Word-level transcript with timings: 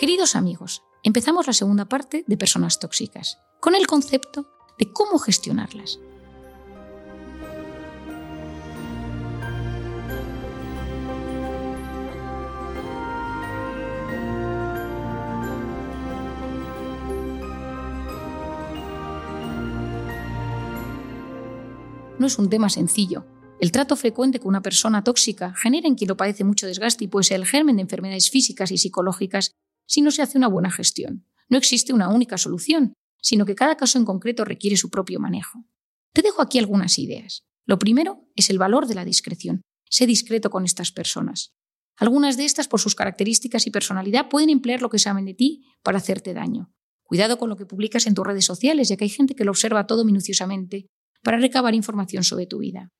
Queridos 0.00 0.34
amigos, 0.34 0.82
empezamos 1.02 1.46
la 1.46 1.52
segunda 1.52 1.84
parte 1.84 2.24
de 2.26 2.38
personas 2.38 2.78
tóxicas, 2.78 3.36
con 3.60 3.74
el 3.74 3.86
concepto 3.86 4.46
de 4.78 4.90
cómo 4.90 5.18
gestionarlas. 5.18 6.00
No 22.18 22.26
es 22.26 22.38
un 22.38 22.48
tema 22.48 22.70
sencillo. 22.70 23.26
El 23.60 23.70
trato 23.70 23.96
frecuente 23.96 24.40
con 24.40 24.48
una 24.48 24.62
persona 24.62 25.04
tóxica 25.04 25.52
genera 25.52 25.86
en 25.86 25.94
quien 25.94 26.08
lo 26.08 26.16
padece 26.16 26.44
mucho 26.44 26.66
desgaste 26.66 27.04
y 27.04 27.08
puede 27.08 27.24
ser 27.24 27.36
el 27.36 27.44
germen 27.44 27.76
de 27.76 27.82
enfermedades 27.82 28.30
físicas 28.30 28.70
y 28.70 28.78
psicológicas 28.78 29.52
si 29.90 30.02
no 30.02 30.12
se 30.12 30.22
hace 30.22 30.38
una 30.38 30.46
buena 30.46 30.70
gestión. 30.70 31.26
No 31.48 31.58
existe 31.58 31.92
una 31.92 32.10
única 32.10 32.38
solución, 32.38 32.94
sino 33.20 33.44
que 33.44 33.56
cada 33.56 33.76
caso 33.76 33.98
en 33.98 34.04
concreto 34.04 34.44
requiere 34.44 34.76
su 34.76 34.88
propio 34.88 35.18
manejo. 35.18 35.64
Te 36.12 36.22
dejo 36.22 36.42
aquí 36.42 36.60
algunas 36.60 36.96
ideas. 37.00 37.42
Lo 37.66 37.80
primero 37.80 38.24
es 38.36 38.50
el 38.50 38.58
valor 38.58 38.86
de 38.86 38.94
la 38.94 39.04
discreción. 39.04 39.62
Sé 39.90 40.06
discreto 40.06 40.48
con 40.48 40.64
estas 40.64 40.92
personas. 40.92 41.56
Algunas 41.96 42.36
de 42.36 42.44
estas, 42.44 42.68
por 42.68 42.78
sus 42.78 42.94
características 42.94 43.66
y 43.66 43.72
personalidad, 43.72 44.28
pueden 44.28 44.50
emplear 44.50 44.80
lo 44.80 44.90
que 44.90 45.00
saben 45.00 45.24
de 45.24 45.34
ti 45.34 45.64
para 45.82 45.98
hacerte 45.98 46.34
daño. 46.34 46.72
Cuidado 47.02 47.36
con 47.36 47.48
lo 47.48 47.56
que 47.56 47.66
publicas 47.66 48.06
en 48.06 48.14
tus 48.14 48.24
redes 48.24 48.44
sociales, 48.44 48.88
ya 48.88 48.96
que 48.96 49.02
hay 49.02 49.10
gente 49.10 49.34
que 49.34 49.44
lo 49.44 49.50
observa 49.50 49.88
todo 49.88 50.04
minuciosamente 50.04 50.86
para 51.24 51.38
recabar 51.38 51.74
información 51.74 52.22
sobre 52.22 52.46
tu 52.46 52.58
vida. 52.58 52.92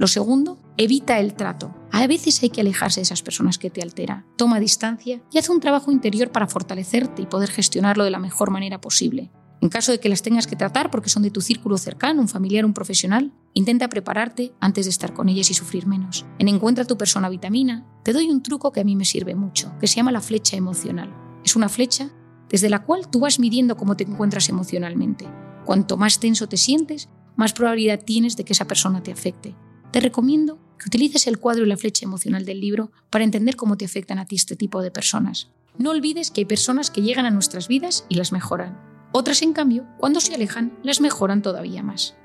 Lo 0.00 0.06
segundo, 0.06 0.69
evita 0.82 1.18
el 1.18 1.34
trato. 1.34 1.74
A 1.92 2.06
veces 2.06 2.42
hay 2.42 2.48
que 2.48 2.62
alejarse 2.62 3.00
de 3.00 3.02
esas 3.02 3.20
personas 3.20 3.58
que 3.58 3.68
te 3.68 3.82
alteran. 3.82 4.24
Toma 4.36 4.60
distancia 4.60 5.20
y 5.30 5.36
haz 5.36 5.50
un 5.50 5.60
trabajo 5.60 5.92
interior 5.92 6.32
para 6.32 6.46
fortalecerte 6.46 7.20
y 7.20 7.26
poder 7.26 7.50
gestionarlo 7.50 8.02
de 8.02 8.10
la 8.10 8.18
mejor 8.18 8.50
manera 8.50 8.80
posible. 8.80 9.30
En 9.60 9.68
caso 9.68 9.92
de 9.92 10.00
que 10.00 10.08
las 10.08 10.22
tengas 10.22 10.46
que 10.46 10.56
tratar 10.56 10.90
porque 10.90 11.10
son 11.10 11.22
de 11.22 11.30
tu 11.30 11.42
círculo 11.42 11.76
cercano, 11.76 12.22
un 12.22 12.28
familiar, 12.28 12.64
un 12.64 12.72
profesional, 12.72 13.34
intenta 13.52 13.90
prepararte 13.90 14.54
antes 14.58 14.86
de 14.86 14.90
estar 14.90 15.12
con 15.12 15.28
ellas 15.28 15.50
y 15.50 15.54
sufrir 15.54 15.86
menos. 15.86 16.24
En 16.38 16.48
Encuentra 16.48 16.86
tu 16.86 16.96
persona 16.96 17.28
vitamina, 17.28 17.86
te 18.02 18.14
doy 18.14 18.30
un 18.30 18.42
truco 18.42 18.72
que 18.72 18.80
a 18.80 18.84
mí 18.84 18.96
me 18.96 19.04
sirve 19.04 19.34
mucho, 19.34 19.74
que 19.80 19.86
se 19.86 19.96
llama 19.96 20.12
la 20.12 20.22
flecha 20.22 20.56
emocional. 20.56 21.14
Es 21.44 21.56
una 21.56 21.68
flecha 21.68 22.10
desde 22.48 22.70
la 22.70 22.84
cual 22.84 23.10
tú 23.10 23.20
vas 23.20 23.38
midiendo 23.38 23.76
cómo 23.76 23.98
te 23.98 24.04
encuentras 24.04 24.48
emocionalmente. 24.48 25.28
Cuanto 25.66 25.98
más 25.98 26.20
tenso 26.20 26.48
te 26.48 26.56
sientes, 26.56 27.10
más 27.36 27.52
probabilidad 27.52 28.02
tienes 28.02 28.38
de 28.38 28.44
que 28.46 28.54
esa 28.54 28.66
persona 28.66 29.02
te 29.02 29.12
afecte. 29.12 29.54
Te 29.90 30.00
recomiendo 30.00 30.58
que 30.80 30.88
utilices 30.88 31.26
el 31.26 31.38
cuadro 31.38 31.64
y 31.64 31.68
la 31.68 31.76
flecha 31.76 32.06
emocional 32.06 32.46
del 32.46 32.60
libro 32.60 32.90
para 33.10 33.24
entender 33.24 33.54
cómo 33.54 33.76
te 33.76 33.84
afectan 33.84 34.18
a 34.18 34.24
ti 34.24 34.36
este 34.36 34.56
tipo 34.56 34.80
de 34.80 34.90
personas. 34.90 35.50
No 35.76 35.90
olvides 35.90 36.30
que 36.30 36.40
hay 36.40 36.44
personas 36.46 36.90
que 36.90 37.02
llegan 37.02 37.26
a 37.26 37.30
nuestras 37.30 37.68
vidas 37.68 38.06
y 38.08 38.14
las 38.14 38.32
mejoran. 38.32 38.80
Otras, 39.12 39.42
en 39.42 39.52
cambio, 39.52 39.86
cuando 39.98 40.20
se 40.20 40.34
alejan, 40.34 40.78
las 40.82 41.02
mejoran 41.02 41.42
todavía 41.42 41.82
más. 41.82 42.16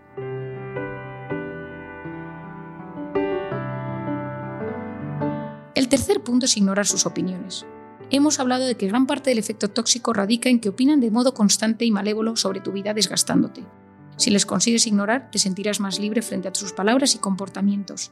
El 5.75 5.89
tercer 5.89 6.23
punto 6.23 6.45
es 6.45 6.55
ignorar 6.55 6.87
sus 6.87 7.05
opiniones. 7.05 7.65
Hemos 8.09 8.39
hablado 8.39 8.65
de 8.65 8.75
que 8.75 8.87
gran 8.87 9.05
parte 9.05 9.31
del 9.31 9.39
efecto 9.39 9.69
tóxico 9.69 10.13
radica 10.13 10.47
en 10.47 10.61
que 10.61 10.69
opinan 10.69 11.01
de 11.01 11.11
modo 11.11 11.33
constante 11.33 11.83
y 11.83 11.91
malévolo 11.91 12.37
sobre 12.37 12.61
tu 12.61 12.71
vida 12.71 12.93
desgastándote. 12.93 13.65
Si 14.15 14.29
les 14.29 14.45
consigues 14.45 14.87
ignorar, 14.87 15.29
te 15.29 15.39
sentirás 15.39 15.81
más 15.81 15.99
libre 15.99 16.21
frente 16.21 16.47
a 16.47 16.55
sus 16.55 16.71
palabras 16.71 17.15
y 17.15 17.17
comportamientos. 17.17 18.11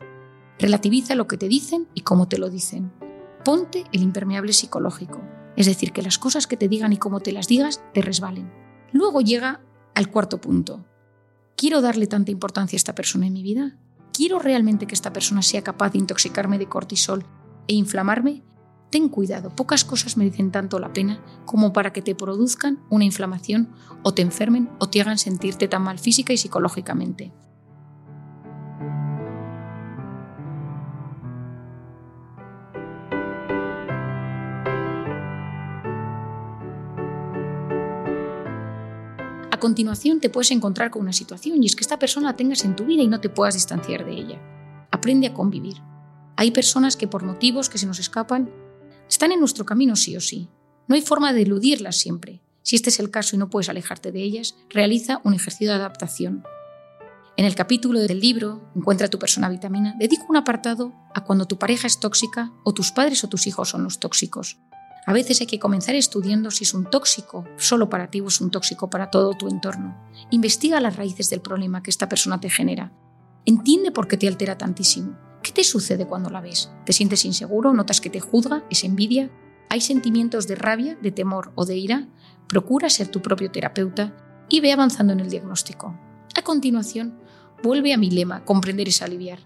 Relativiza 0.63 1.15
lo 1.15 1.27
que 1.27 1.35
te 1.35 1.49
dicen 1.49 1.89
y 1.93 2.03
cómo 2.03 2.29
te 2.29 2.37
lo 2.37 2.49
dicen. 2.49 2.93
Ponte 3.43 3.83
el 3.91 4.01
impermeable 4.01 4.53
psicológico, 4.53 5.19
es 5.57 5.65
decir, 5.65 5.91
que 5.91 6.01
las 6.01 6.17
cosas 6.17 6.47
que 6.47 6.55
te 6.55 6.69
digan 6.69 6.93
y 6.93 6.97
cómo 6.97 7.19
te 7.19 7.33
las 7.33 7.49
digas 7.49 7.81
te 7.93 8.01
resbalen. 8.01 8.49
Luego 8.93 9.19
llega 9.19 9.59
al 9.93 10.09
cuarto 10.09 10.39
punto. 10.39 10.85
¿Quiero 11.57 11.81
darle 11.81 12.07
tanta 12.07 12.31
importancia 12.31 12.77
a 12.77 12.79
esta 12.79 12.95
persona 12.95 13.27
en 13.27 13.33
mi 13.33 13.43
vida? 13.43 13.77
¿Quiero 14.13 14.39
realmente 14.39 14.87
que 14.87 14.95
esta 14.95 15.11
persona 15.11 15.41
sea 15.41 15.65
capaz 15.65 15.91
de 15.91 15.97
intoxicarme 15.97 16.57
de 16.57 16.69
cortisol 16.69 17.25
e 17.67 17.73
inflamarme 17.73 18.41
ten 18.89 19.09
cuidado, 19.09 19.49
pocas 19.49 19.83
cosas 19.83 20.15
merecen 20.15 20.51
tanto 20.51 20.79
la 20.79 20.93
pena 20.93 21.19
como 21.43 21.73
para 21.73 21.91
que 21.91 22.01
te 22.01 22.15
produzcan 22.15 22.79
una 22.89 23.03
inflamación 23.03 23.67
o 24.01 24.13
te 24.13 24.21
enfermen 24.21 24.69
o 24.79 24.87
te 24.87 25.01
hagan 25.01 25.17
sentirte 25.17 25.67
tan 25.67 25.81
mal 25.81 25.99
física 25.99 26.31
y 26.31 26.37
psicológicamente. 26.37 27.33
Continuación 39.63 40.19
te 40.19 40.29
puedes 40.29 40.51
encontrar 40.51 40.91
con 40.91 41.03
una 41.03 41.13
situación 41.13 41.63
y 41.63 41.67
es 41.67 41.77
que 41.77 41.83
esta 41.83 41.97
persona 41.97 42.27
la 42.27 42.35
tengas 42.35 42.65
en 42.65 42.75
tu 42.75 42.83
vida 42.83 43.01
y 43.01 43.07
no 43.07 43.21
te 43.21 43.29
puedas 43.29 43.53
distanciar 43.53 44.05
de 44.05 44.11
ella. 44.11 44.41
Aprende 44.91 45.27
a 45.27 45.33
convivir. 45.33 45.77
Hay 46.35 46.51
personas 46.51 46.97
que 46.97 47.07
por 47.07 47.23
motivos 47.23 47.69
que 47.69 47.77
se 47.77 47.85
nos 47.85 47.97
escapan 47.97 48.51
están 49.07 49.31
en 49.31 49.39
nuestro 49.39 49.65
camino 49.65 49.95
sí 49.95 50.17
o 50.17 50.19
sí. 50.19 50.49
No 50.89 50.95
hay 50.95 51.01
forma 51.01 51.31
de 51.31 51.43
eludirlas 51.43 51.97
siempre. 51.97 52.41
Si 52.61 52.75
este 52.75 52.89
es 52.89 52.99
el 52.99 53.09
caso 53.09 53.37
y 53.37 53.39
no 53.39 53.49
puedes 53.49 53.69
alejarte 53.69 54.11
de 54.11 54.21
ellas, 54.21 54.57
realiza 54.69 55.21
un 55.23 55.33
ejercicio 55.33 55.69
de 55.69 55.75
adaptación. 55.75 56.43
En 57.37 57.45
el 57.45 57.55
capítulo 57.55 58.01
del 58.01 58.19
libro 58.19 58.69
Encuentra 58.75 59.09
tu 59.09 59.17
persona 59.17 59.47
vitamina, 59.47 59.95
dedico 59.97 60.25
un 60.27 60.35
apartado 60.35 60.91
a 61.15 61.23
cuando 61.23 61.45
tu 61.45 61.57
pareja 61.57 61.87
es 61.87 62.01
tóxica 62.01 62.51
o 62.65 62.73
tus 62.73 62.91
padres 62.91 63.23
o 63.23 63.29
tus 63.29 63.47
hijos 63.47 63.69
son 63.69 63.85
los 63.85 64.01
tóxicos. 64.01 64.57
A 65.05 65.13
veces 65.13 65.41
hay 65.41 65.47
que 65.47 65.59
comenzar 65.59 65.95
estudiando 65.95 66.49
si 66.49 66.63
es 66.63 66.73
un 66.73 66.89
tóxico 66.89 67.45
solo 67.57 67.89
para 67.89 68.09
ti 68.09 68.21
o 68.21 68.27
es 68.27 68.39
un 68.39 68.51
tóxico 68.51 68.89
para 68.89 69.11
todo 69.11 69.33
tu 69.33 69.49
entorno. 69.49 69.97
Investiga 70.29 70.79
las 70.79 70.95
raíces 70.95 71.29
del 71.29 71.41
problema 71.41 71.83
que 71.83 71.89
esta 71.89 72.07
persona 72.07 72.39
te 72.39 72.49
genera. 72.49 72.93
Entiende 73.45 73.91
por 73.91 74.07
qué 74.07 74.15
te 74.15 74.27
altera 74.27 74.57
tantísimo. 74.57 75.17
¿Qué 75.41 75.51
te 75.51 75.65
sucede 75.65 76.07
cuando 76.07 76.29
la 76.29 76.39
ves? 76.39 76.71
¿Te 76.85 76.93
sientes 76.93 77.25
inseguro? 77.25 77.73
¿Notas 77.73 77.99
que 77.99 78.09
te 78.09 78.21
juzga? 78.21 78.63
¿Es 78.69 78.85
envidia? 78.85 79.29
¿Hay 79.69 79.81
sentimientos 79.81 80.47
de 80.47 80.55
rabia, 80.55 80.95
de 81.01 81.11
temor 81.11 81.51
o 81.55 81.65
de 81.65 81.75
ira? 81.75 82.07
Procura 82.47 82.89
ser 82.89 83.09
tu 83.09 83.21
propio 83.21 83.51
terapeuta 83.51 84.15
y 84.47 84.61
ve 84.61 84.71
avanzando 84.71 85.11
en 85.11 85.19
el 85.19 85.29
diagnóstico. 85.29 85.99
A 86.37 86.43
continuación, 86.43 87.19
vuelve 87.61 87.93
a 87.93 87.97
mi 87.97 88.09
lema, 88.09 88.45
comprender 88.45 88.87
es 88.87 89.01
aliviar. 89.01 89.39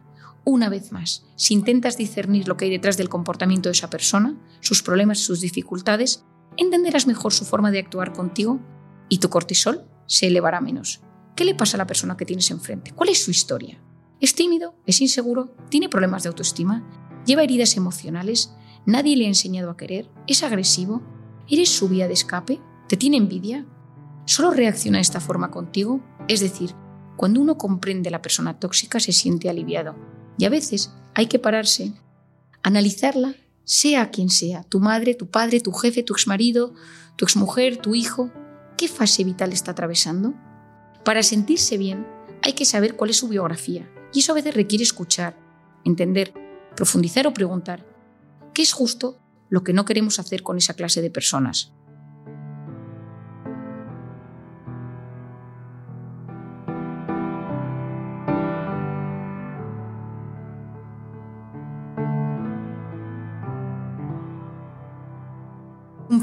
Una 0.49 0.69
vez 0.69 0.93
más, 0.93 1.25
si 1.35 1.53
intentas 1.53 1.97
discernir 1.97 2.47
lo 2.47 2.55
que 2.55 2.63
hay 2.63 2.71
detrás 2.71 2.95
del 2.95 3.09
comportamiento 3.09 3.67
de 3.67 3.73
esa 3.73 3.89
persona, 3.89 4.37
sus 4.61 4.81
problemas 4.81 5.19
sus 5.19 5.41
dificultades, 5.41 6.23
entenderás 6.55 7.05
mejor 7.05 7.33
su 7.33 7.43
forma 7.43 7.69
de 7.69 7.79
actuar 7.79 8.13
contigo 8.13 8.61
y 9.09 9.17
tu 9.17 9.29
cortisol 9.29 9.83
se 10.05 10.27
elevará 10.27 10.61
menos. 10.61 11.01
¿Qué 11.35 11.43
le 11.43 11.53
pasa 11.53 11.75
a 11.75 11.79
la 11.79 11.85
persona 11.85 12.15
que 12.15 12.23
tienes 12.23 12.49
enfrente? 12.49 12.93
¿Cuál 12.93 13.09
es 13.09 13.21
su 13.21 13.29
historia? 13.29 13.83
Es 14.21 14.35
tímido, 14.35 14.73
es 14.85 15.01
inseguro, 15.01 15.53
tiene 15.67 15.89
problemas 15.89 16.23
de 16.23 16.29
autoestima, 16.29 16.81
lleva 17.25 17.43
heridas 17.43 17.75
emocionales, 17.75 18.53
nadie 18.85 19.17
le 19.17 19.25
ha 19.25 19.27
enseñado 19.27 19.69
a 19.69 19.75
querer, 19.75 20.09
es 20.27 20.43
agresivo, 20.43 21.01
eres 21.49 21.67
su 21.67 21.89
vía 21.89 22.07
de 22.07 22.13
escape, 22.13 22.61
te 22.87 22.95
tiene 22.95 23.17
envidia. 23.17 23.65
Solo 24.23 24.51
reacciona 24.51 24.99
de 24.99 25.01
esta 25.01 25.19
forma 25.19 25.51
contigo, 25.51 25.99
es 26.29 26.39
decir, 26.39 26.73
cuando 27.17 27.41
uno 27.41 27.57
comprende 27.57 28.11
la 28.11 28.21
persona 28.21 28.61
tóxica 28.61 29.01
se 29.01 29.11
siente 29.11 29.49
aliviado. 29.49 30.15
Y 30.37 30.45
a 30.45 30.49
veces 30.49 30.91
hay 31.13 31.27
que 31.27 31.39
pararse, 31.39 31.93
analizarla, 32.63 33.35
sea 33.63 34.11
quien 34.11 34.29
sea, 34.29 34.63
tu 34.63 34.79
madre, 34.79 35.13
tu 35.13 35.29
padre, 35.29 35.59
tu 35.59 35.71
jefe, 35.71 36.03
tu 36.03 36.13
exmarido, 36.13 36.73
tu 37.15 37.25
exmujer, 37.25 37.77
tu 37.77 37.95
hijo, 37.95 38.31
¿qué 38.77 38.87
fase 38.87 39.23
vital 39.23 39.51
está 39.51 39.71
atravesando? 39.71 40.33
Para 41.03 41.23
sentirse 41.23 41.77
bien 41.77 42.07
hay 42.43 42.53
que 42.53 42.65
saber 42.65 42.95
cuál 42.95 43.09
es 43.09 43.17
su 43.17 43.27
biografía, 43.27 43.91
y 44.13 44.19
eso 44.19 44.31
a 44.31 44.35
veces 44.35 44.53
requiere 44.53 44.83
escuchar, 44.83 45.37
entender, 45.83 46.33
profundizar 46.75 47.27
o 47.27 47.33
preguntar, 47.33 47.85
¿qué 48.53 48.61
es 48.61 48.73
justo 48.73 49.17
lo 49.49 49.63
que 49.63 49.73
no 49.73 49.85
queremos 49.85 50.19
hacer 50.19 50.43
con 50.43 50.57
esa 50.57 50.75
clase 50.75 51.01
de 51.01 51.09
personas? 51.09 51.73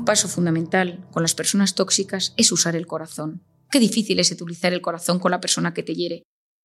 Un 0.04 0.06
paso 0.06 0.28
fundamental 0.28 1.08
con 1.12 1.22
las 1.22 1.34
personas 1.34 1.74
tóxicas 1.74 2.34
es 2.36 2.52
usar 2.52 2.76
el 2.76 2.86
corazón. 2.86 3.42
Qué 3.70 3.80
difícil 3.80 4.20
es 4.20 4.30
utilizar 4.30 4.74
el 4.74 4.82
corazón 4.82 5.18
con 5.18 5.30
la 5.30 5.40
persona 5.40 5.72
que 5.72 5.82
te 5.82 5.94
hiere, 5.94 6.24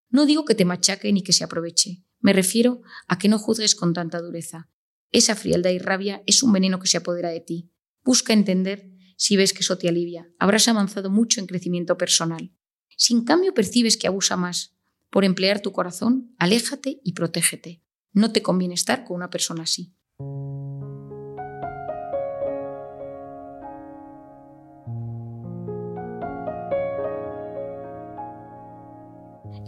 no 0.10 0.26
digo 0.26 0.44
que 0.44 0.56
te 0.56 0.66
machaque 0.66 1.14
ni 1.14 1.24
que 1.24 1.32
se 1.32 1.46
aproveche, 1.46 2.04
me 2.20 2.34
refiero 2.34 2.82
a 3.08 3.18
que 3.18 3.30
no 3.30 3.40
juzgues 3.40 3.76
con 3.76 3.94
tanta 3.94 4.20
dureza. 4.20 4.70
Esa 5.14 5.38
frialdad 5.38 5.70
y 5.70 5.80
rabia 5.80 6.22
es 6.26 6.44
un 6.44 6.52
veneno 6.52 6.80
que 6.80 6.90
se 6.90 6.98
apodera 6.98 7.30
de 7.30 7.40
ti. 7.40 7.72
Busca 8.04 8.34
entender 8.34 8.92
si 9.16 9.38
ves 9.38 9.54
que 9.54 9.62
eso 9.62 9.78
te 9.78 9.88
alivia. 9.88 10.30
Habrás 10.38 10.68
avanzado 10.68 11.10
mucho 11.10 11.40
en 11.40 11.48
crecimiento 11.48 11.98
personal. 11.98 12.52
Si 12.98 13.14
en 13.14 13.24
cambio 13.24 13.54
percibes 13.54 13.96
que 13.96 14.08
abusa 14.08 14.36
más 14.36 14.76
por 15.10 15.24
emplear 15.24 15.62
tu 15.62 15.72
corazón, 15.72 16.36
aléjate 16.40 17.00
y 17.06 17.14
protégete. 17.14 17.86
No 18.12 18.34
te 18.34 18.42
conviene 18.42 18.74
estar 18.74 19.06
con 19.06 19.16
una 19.16 19.30
persona 19.30 19.64
así. 19.64 19.96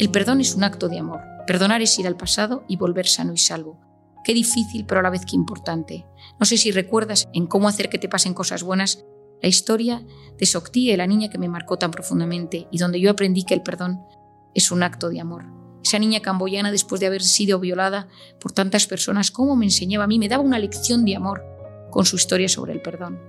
El 0.01 0.09
perdón 0.09 0.41
es 0.41 0.55
un 0.55 0.63
acto 0.63 0.89
de 0.89 0.97
amor. 0.97 1.21
Perdonar 1.45 1.83
es 1.83 1.99
ir 1.99 2.07
al 2.07 2.17
pasado 2.17 2.65
y 2.67 2.75
volver 2.75 3.05
sano 3.05 3.33
y 3.33 3.37
salvo. 3.37 3.79
Qué 4.23 4.33
difícil, 4.33 4.83
pero 4.87 4.99
a 4.99 5.03
la 5.03 5.11
vez 5.11 5.27
qué 5.27 5.35
importante. 5.35 6.07
No 6.39 6.47
sé 6.47 6.57
si 6.57 6.71
recuerdas 6.71 7.27
en 7.33 7.45
cómo 7.45 7.67
hacer 7.67 7.87
que 7.87 7.99
te 7.99 8.09
pasen 8.09 8.33
cosas 8.33 8.63
buenas 8.63 9.05
la 9.43 9.47
historia 9.47 10.03
de 10.39 10.45
Soctie, 10.47 10.97
la 10.97 11.05
niña 11.05 11.29
que 11.29 11.37
me 11.37 11.47
marcó 11.47 11.77
tan 11.77 11.91
profundamente 11.91 12.67
y 12.71 12.79
donde 12.79 12.99
yo 12.99 13.11
aprendí 13.11 13.43
que 13.43 13.53
el 13.53 13.61
perdón 13.61 14.01
es 14.55 14.71
un 14.71 14.81
acto 14.81 15.07
de 15.09 15.19
amor. 15.19 15.45
Esa 15.83 15.99
niña 15.99 16.21
camboyana, 16.21 16.71
después 16.71 16.99
de 16.99 17.05
haber 17.05 17.21
sido 17.21 17.59
violada 17.59 18.07
por 18.39 18.53
tantas 18.53 18.87
personas, 18.87 19.29
cómo 19.29 19.55
me 19.55 19.65
enseñaba 19.65 20.05
a 20.05 20.07
mí, 20.07 20.17
me 20.17 20.29
daba 20.29 20.41
una 20.41 20.57
lección 20.57 21.05
de 21.05 21.15
amor 21.15 21.43
con 21.91 22.05
su 22.05 22.15
historia 22.15 22.49
sobre 22.49 22.73
el 22.73 22.81
perdón. 22.81 23.19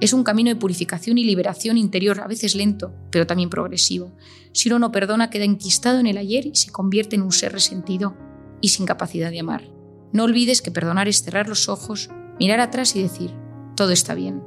Es 0.00 0.12
un 0.12 0.24
camino 0.24 0.50
de 0.50 0.56
purificación 0.56 1.16
y 1.16 1.24
liberación 1.24 1.78
interior, 1.78 2.20
a 2.20 2.26
veces 2.26 2.54
lento, 2.54 2.92
pero 3.10 3.26
también 3.26 3.48
progresivo. 3.48 4.12
Si 4.52 4.68
uno 4.68 4.78
no 4.78 4.92
perdona, 4.92 5.30
queda 5.30 5.44
enquistado 5.44 5.98
en 5.98 6.06
el 6.06 6.18
ayer 6.18 6.46
y 6.46 6.54
se 6.54 6.70
convierte 6.70 7.16
en 7.16 7.22
un 7.22 7.32
ser 7.32 7.52
resentido 7.52 8.14
y 8.60 8.68
sin 8.68 8.84
capacidad 8.84 9.30
de 9.30 9.40
amar. 9.40 9.70
No 10.12 10.24
olvides 10.24 10.60
que 10.60 10.70
perdonar 10.70 11.08
es 11.08 11.22
cerrar 11.22 11.48
los 11.48 11.68
ojos, 11.68 12.10
mirar 12.38 12.60
atrás 12.60 12.94
y 12.94 13.02
decir, 13.02 13.30
todo 13.74 13.92
está 13.92 14.14
bien. 14.14 14.42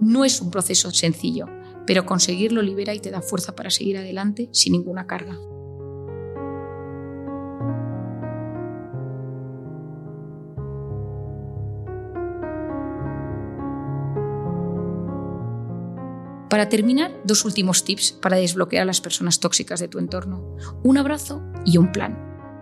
No 0.00 0.24
es 0.24 0.40
un 0.40 0.50
proceso 0.50 0.90
sencillo, 0.90 1.46
pero 1.86 2.04
conseguirlo 2.04 2.60
libera 2.60 2.94
y 2.94 3.00
te 3.00 3.10
da 3.10 3.22
fuerza 3.22 3.54
para 3.54 3.70
seguir 3.70 3.96
adelante 3.96 4.48
sin 4.52 4.72
ninguna 4.72 5.06
carga. 5.06 5.38
Para 16.52 16.68
terminar, 16.68 17.18
dos 17.24 17.46
últimos 17.46 17.82
tips 17.82 18.12
para 18.12 18.36
desbloquear 18.36 18.82
a 18.82 18.84
las 18.84 19.00
personas 19.00 19.40
tóxicas 19.40 19.80
de 19.80 19.88
tu 19.88 19.98
entorno. 19.98 20.54
Un 20.82 20.98
abrazo 20.98 21.42
y 21.64 21.78
un 21.78 21.92
plan. 21.92 22.18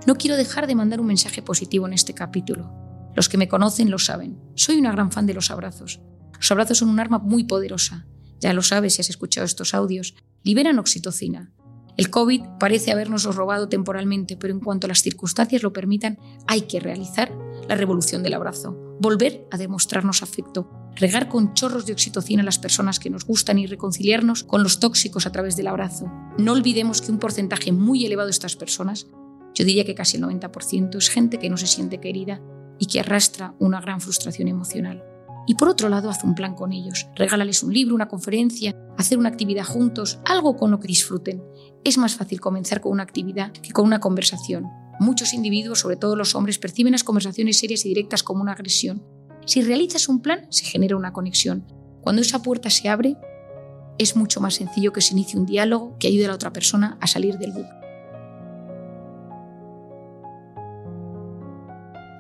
No 0.07 0.15
quiero 0.15 0.37
dejar 0.37 0.69
de 0.69 0.77
mandar 0.77 1.01
un 1.01 1.09
mensaje 1.09 1.43
positivo 1.43 1.89
en 1.89 1.95
este 1.95 2.15
capítulo. 2.15 2.73
Los 3.17 3.29
que 3.29 3.37
me 3.37 3.49
conocen 3.49 3.91
lo 3.91 3.99
saben. 3.99 4.39
Soy 4.55 4.79
una 4.79 4.93
gran 4.93 5.11
fan 5.11 5.27
de 5.27 5.35
los 5.35 5.51
abrazos. 5.51 6.01
Los 6.35 6.49
abrazos 6.53 6.79
son 6.79 6.89
un 6.89 7.01
arma 7.01 7.19
muy 7.19 7.43
poderosa. 7.43 8.07
Ya 8.39 8.53
lo 8.53 8.63
sabes 8.63 8.95
si 8.95 9.01
has 9.01 9.11
escuchado 9.11 9.45
estos 9.45 9.75
audios. 9.75 10.15
Liberan 10.45 10.79
oxitocina. 10.79 11.53
El 11.97 12.11
COVID 12.11 12.43
parece 12.61 12.93
habernos 12.93 13.25
robado 13.25 13.69
temporalmente, 13.69 14.37
pero 14.37 14.55
en 14.55 14.61
cuanto 14.61 14.87
las 14.87 15.03
circunstancias 15.03 15.65
lo 15.65 15.73
permitan, 15.73 16.17
hay 16.47 16.61
que 16.61 16.79
realizar 16.79 17.37
la 17.69 17.75
revolución 17.75 18.23
del 18.23 18.35
abrazo, 18.35 18.97
volver 19.01 19.49
a 19.51 19.59
demostrarnos 19.59 20.23
afecto, 20.23 20.80
regar 20.97 21.29
con 21.29 21.55
chorros 21.55 21.87
de 21.87 21.93
oxitocina 21.93 22.43
a 22.43 22.45
las 22.45 22.59
personas 22.59 22.99
que 22.99 23.11
nos 23.11 23.25
gustan 23.25 23.59
y 23.59 23.67
reconciliarnos 23.67 24.45
con 24.45 24.63
los 24.63 24.81
tóxicos 24.81 25.27
a 25.27 25.33
través 25.33 25.57
del 25.57 25.69
abrazo. 25.69 26.11
No 26.39 26.53
olvidemos 26.53 27.01
que 27.03 27.13
un 27.13 27.19
porcentaje 27.19 27.73
muy 27.73 28.05
elevado 28.05 28.27
de 28.27 28.33
estas 28.33 28.57
personas, 28.57 29.07
yo 29.55 29.65
diría 29.65 29.85
que 29.85 29.95
casi 29.95 30.17
el 30.17 30.25
90%, 30.25 30.97
es 30.97 31.09
gente 31.09 31.39
que 31.39 31.51
no 31.51 31.57
se 31.57 31.67
siente 31.67 32.01
querida 32.01 32.41
y 32.79 32.87
que 32.87 33.01
arrastra 33.01 33.55
una 33.59 33.81
gran 33.81 34.01
frustración 34.01 34.49
emocional. 34.49 35.05
Y 35.47 35.55
por 35.55 35.69
otro 35.69 35.89
lado, 35.89 36.11
haz 36.11 36.23
un 36.23 36.35
plan 36.35 36.55
con 36.55 36.73
ellos. 36.73 37.09
Regálales 37.17 37.63
un 37.63 37.73
libro, 37.73 37.95
una 37.95 38.09
conferencia, 38.09 38.77
hacer 38.97 39.19
una 39.19 39.31
actividad 39.31 39.65
juntos, 39.65 40.21
algo 40.25 40.57
con 40.57 40.71
lo 40.71 40.79
que 40.79 40.87
disfruten. 40.87 41.43
Es 41.83 41.99
más 41.99 42.15
fácil 42.15 42.41
comenzar 42.41 42.81
con 42.81 42.93
una 42.93 43.03
actividad 43.03 43.53
que 43.53 43.73
con 43.73 43.87
una 43.87 44.01
conversación. 44.01 44.67
Muchos 45.01 45.33
individuos, 45.33 45.81
sobre 45.81 45.97
todo 45.97 46.15
los 46.15 46.35
hombres, 46.35 46.59
perciben 46.59 46.93
las 46.93 47.05
conversaciones 47.05 47.59
serias 47.59 47.85
y 47.85 47.89
directas 47.89 48.23
como 48.23 48.43
una 48.43 48.53
agresión 48.53 49.03
si 49.47 49.63
realizas 49.63 50.09
un 50.09 50.21
plan, 50.21 50.47
se 50.51 50.65
genera 50.65 50.97
una 50.97 51.13
conexión. 51.13 51.67
Cuando 52.01 52.23
esa 52.23 52.43
puerta 52.43 52.71
se 52.71 52.89
abre, 52.89 53.17
es 53.99 54.17
mucho 54.17 54.41
más 54.41 54.55
sencillo 54.55 54.93
que 54.93 55.01
se 55.01 55.13
inicie 55.13 55.39
un 55.39 55.47
diálogo 55.47 55.97
que 55.99 56.09
ayude 56.09 56.25
a 56.25 56.29
la 56.29 56.35
otra 56.35 56.53
persona 56.53 56.97
a 57.01 57.07
salir 57.07 57.39
del 57.39 57.53
bucle. 57.53 57.81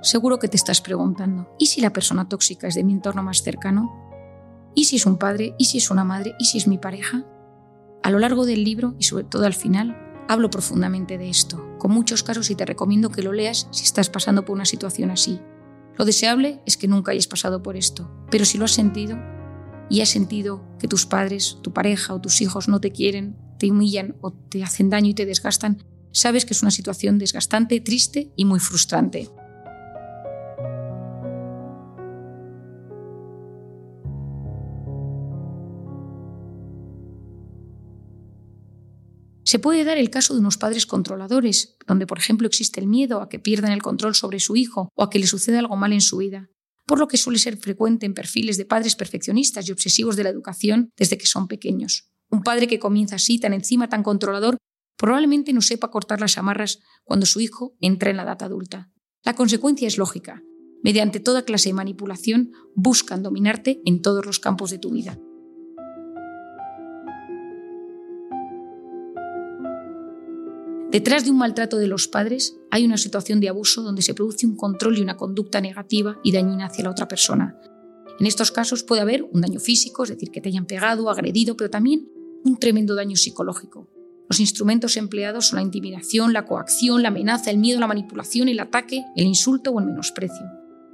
Seguro 0.02 0.38
que 0.38 0.49
te 0.49 0.56
estás 0.56 0.81
preguntando, 0.81 1.55
¿y 1.58 1.67
si 1.67 1.81
la 1.81 1.93
persona 1.93 2.28
tóxica 2.28 2.67
es 2.67 2.75
de 2.75 2.84
mi 2.84 2.94
entorno 2.94 3.23
más 3.23 3.43
cercano? 3.43 3.90
¿Y 4.75 4.84
si 4.84 4.96
es 4.96 5.05
un 5.05 5.19
padre? 5.19 5.55
¿Y 5.58 5.66
si 5.66 5.78
es 5.78 5.90
una 5.90 6.05
madre? 6.05 6.34
¿Y 6.38 6.46
si 6.46 6.58
es 6.58 6.66
mi 6.66 6.78
pareja? 6.78 7.26
A 8.02 8.11
lo 8.11 8.19
largo 8.19 8.46
del 8.46 8.64
libro 8.64 8.94
y 8.99 9.05
sobre 9.05 9.25
todo 9.25 9.44
al 9.44 9.52
final, 9.52 9.96
hablo 10.26 10.49
profundamente 10.49 11.19
de 11.19 11.28
esto, 11.28 11.76
con 11.78 11.90
muchos 11.90 12.23
casos 12.23 12.50
y 12.50 12.55
te 12.55 12.64
recomiendo 12.64 13.11
que 13.11 13.23
lo 13.23 13.32
leas 13.32 13.69
si 13.73 13.84
estás 13.84 14.08
pasando 14.08 14.44
por 14.44 14.55
una 14.55 14.64
situación 14.64 15.11
así, 15.11 15.40
lo 15.96 16.04
deseable 16.04 16.60
es 16.66 16.76
que 16.76 16.88
nunca 16.88 17.12
hayas 17.12 17.26
pasado 17.26 17.62
por 17.62 17.76
esto, 17.76 18.10
pero 18.31 18.44
si 18.44 18.58
lo 18.58 18.64
has 18.64 18.72
sentido 18.72 19.19
y 19.88 20.00
has 20.00 20.08
sentido 20.08 20.64
que 20.78 20.88
tus 20.88 21.06
padres, 21.06 21.58
tu 21.62 21.72
pareja 21.72 22.14
o 22.14 22.20
tus 22.20 22.40
hijos 22.40 22.69
no 22.69 22.81
te 22.81 22.92
quieren, 22.92 23.37
te 23.58 23.70
humillan 23.70 24.16
o 24.20 24.32
te 24.32 24.62
hacen 24.62 24.88
daño 24.88 25.10
y 25.10 25.14
te 25.14 25.26
desgastan, 25.26 25.84
sabes 26.12 26.44
que 26.44 26.54
es 26.54 26.62
una 26.62 26.70
situación 26.70 27.19
desgastante, 27.19 27.81
triste 27.81 28.32
y 28.37 28.44
muy 28.44 28.60
frustrante. 28.60 29.28
Se 39.50 39.58
puede 39.58 39.82
dar 39.82 39.99
el 39.99 40.11
caso 40.11 40.32
de 40.32 40.38
unos 40.38 40.58
padres 40.58 40.87
controladores, 40.87 41.76
donde 41.85 42.06
por 42.06 42.19
ejemplo 42.19 42.47
existe 42.47 42.79
el 42.79 42.87
miedo 42.87 43.20
a 43.20 43.29
que 43.29 43.41
pierdan 43.41 43.73
el 43.73 43.82
control 43.82 44.14
sobre 44.14 44.38
su 44.38 44.55
hijo 44.55 44.91
o 44.94 45.02
a 45.02 45.11
que 45.11 45.19
le 45.19 45.26
suceda 45.26 45.58
algo 45.58 45.75
mal 45.75 45.93
en 45.93 46.00
su 46.00 46.19
vida, 46.19 46.50
por 46.87 47.00
lo 47.00 47.08
que 47.08 47.17
suele 47.17 47.41
ser 47.41 47.56
frecuente 47.56 48.06
en 48.06 48.14
perfiles 48.14 48.58
de 48.58 48.64
padres 48.64 48.94
perfeccionistas 48.94 49.69
y 49.69 49.73
obsesivos 49.73 50.14
de 50.14 50.23
la 50.23 50.29
educación 50.29 50.91
desde 50.97 51.19
que 51.19 51.26
son 51.26 51.49
pequeños. 51.49 52.12
Un 52.31 52.44
padre 52.44 52.69
que 52.69 52.79
comienza 52.79 53.17
así, 53.17 53.41
tan 53.41 53.52
encima, 53.52 53.88
tan 53.88 54.05
controlador, 54.05 54.56
probablemente 54.97 55.52
no 55.52 55.62
sepa 55.62 55.91
cortar 55.91 56.20
las 56.20 56.38
amarras 56.38 56.79
cuando 57.02 57.26
su 57.26 57.41
hijo 57.41 57.75
entra 57.81 58.11
en 58.11 58.19
la 58.19 58.23
edad 58.23 58.44
adulta. 58.44 58.93
La 59.25 59.35
consecuencia 59.35 59.88
es 59.88 59.99
lógica. 59.99 60.44
Mediante 60.85 61.19
toda 61.19 61.44
clase 61.44 61.70
de 61.70 61.75
manipulación 61.75 62.52
buscan 62.76 63.25
dominarte 63.25 63.81
en 63.85 64.00
todos 64.00 64.25
los 64.25 64.38
campos 64.38 64.70
de 64.70 64.79
tu 64.79 64.93
vida. 64.93 65.19
Detrás 70.90 71.25
de 71.25 71.31
un 71.31 71.38
maltrato 71.38 71.76
de 71.76 71.87
los 71.87 72.09
padres 72.09 72.56
hay 72.68 72.85
una 72.85 72.97
situación 72.97 73.38
de 73.38 73.49
abuso 73.49 73.82
donde 73.82 74.02
se 74.02 74.12
produce 74.12 74.44
un 74.44 74.56
control 74.56 74.99
y 74.99 75.02
una 75.02 75.16
conducta 75.16 75.61
negativa 75.61 76.18
y 76.25 76.32
dañina 76.32 76.66
hacia 76.66 76.82
la 76.82 76.90
otra 76.90 77.06
persona. 77.06 77.56
En 78.18 78.26
estos 78.26 78.50
casos 78.50 78.82
puede 78.82 79.00
haber 79.00 79.23
un 79.23 79.40
daño 79.40 79.61
físico, 79.61 80.02
es 80.02 80.09
decir, 80.09 80.32
que 80.32 80.40
te 80.40 80.49
hayan 80.49 80.66
pegado, 80.66 81.09
agredido, 81.09 81.56
pero 81.56 81.70
también 81.70 82.09
un 82.44 82.59
tremendo 82.59 82.97
daño 82.97 83.16
psicológico. 83.16 83.88
Los 84.28 84.40
instrumentos 84.40 84.97
empleados 84.97 85.47
son 85.47 85.59
la 85.59 85.62
intimidación, 85.62 86.32
la 86.32 86.44
coacción, 86.44 87.02
la 87.02 87.09
amenaza, 87.09 87.52
el 87.52 87.59
miedo, 87.59 87.78
la 87.78 87.87
manipulación, 87.87 88.49
el 88.49 88.59
ataque, 88.59 89.04
el 89.14 89.26
insulto 89.26 89.70
o 89.70 89.78
el 89.78 89.87
menosprecio. 89.87 90.44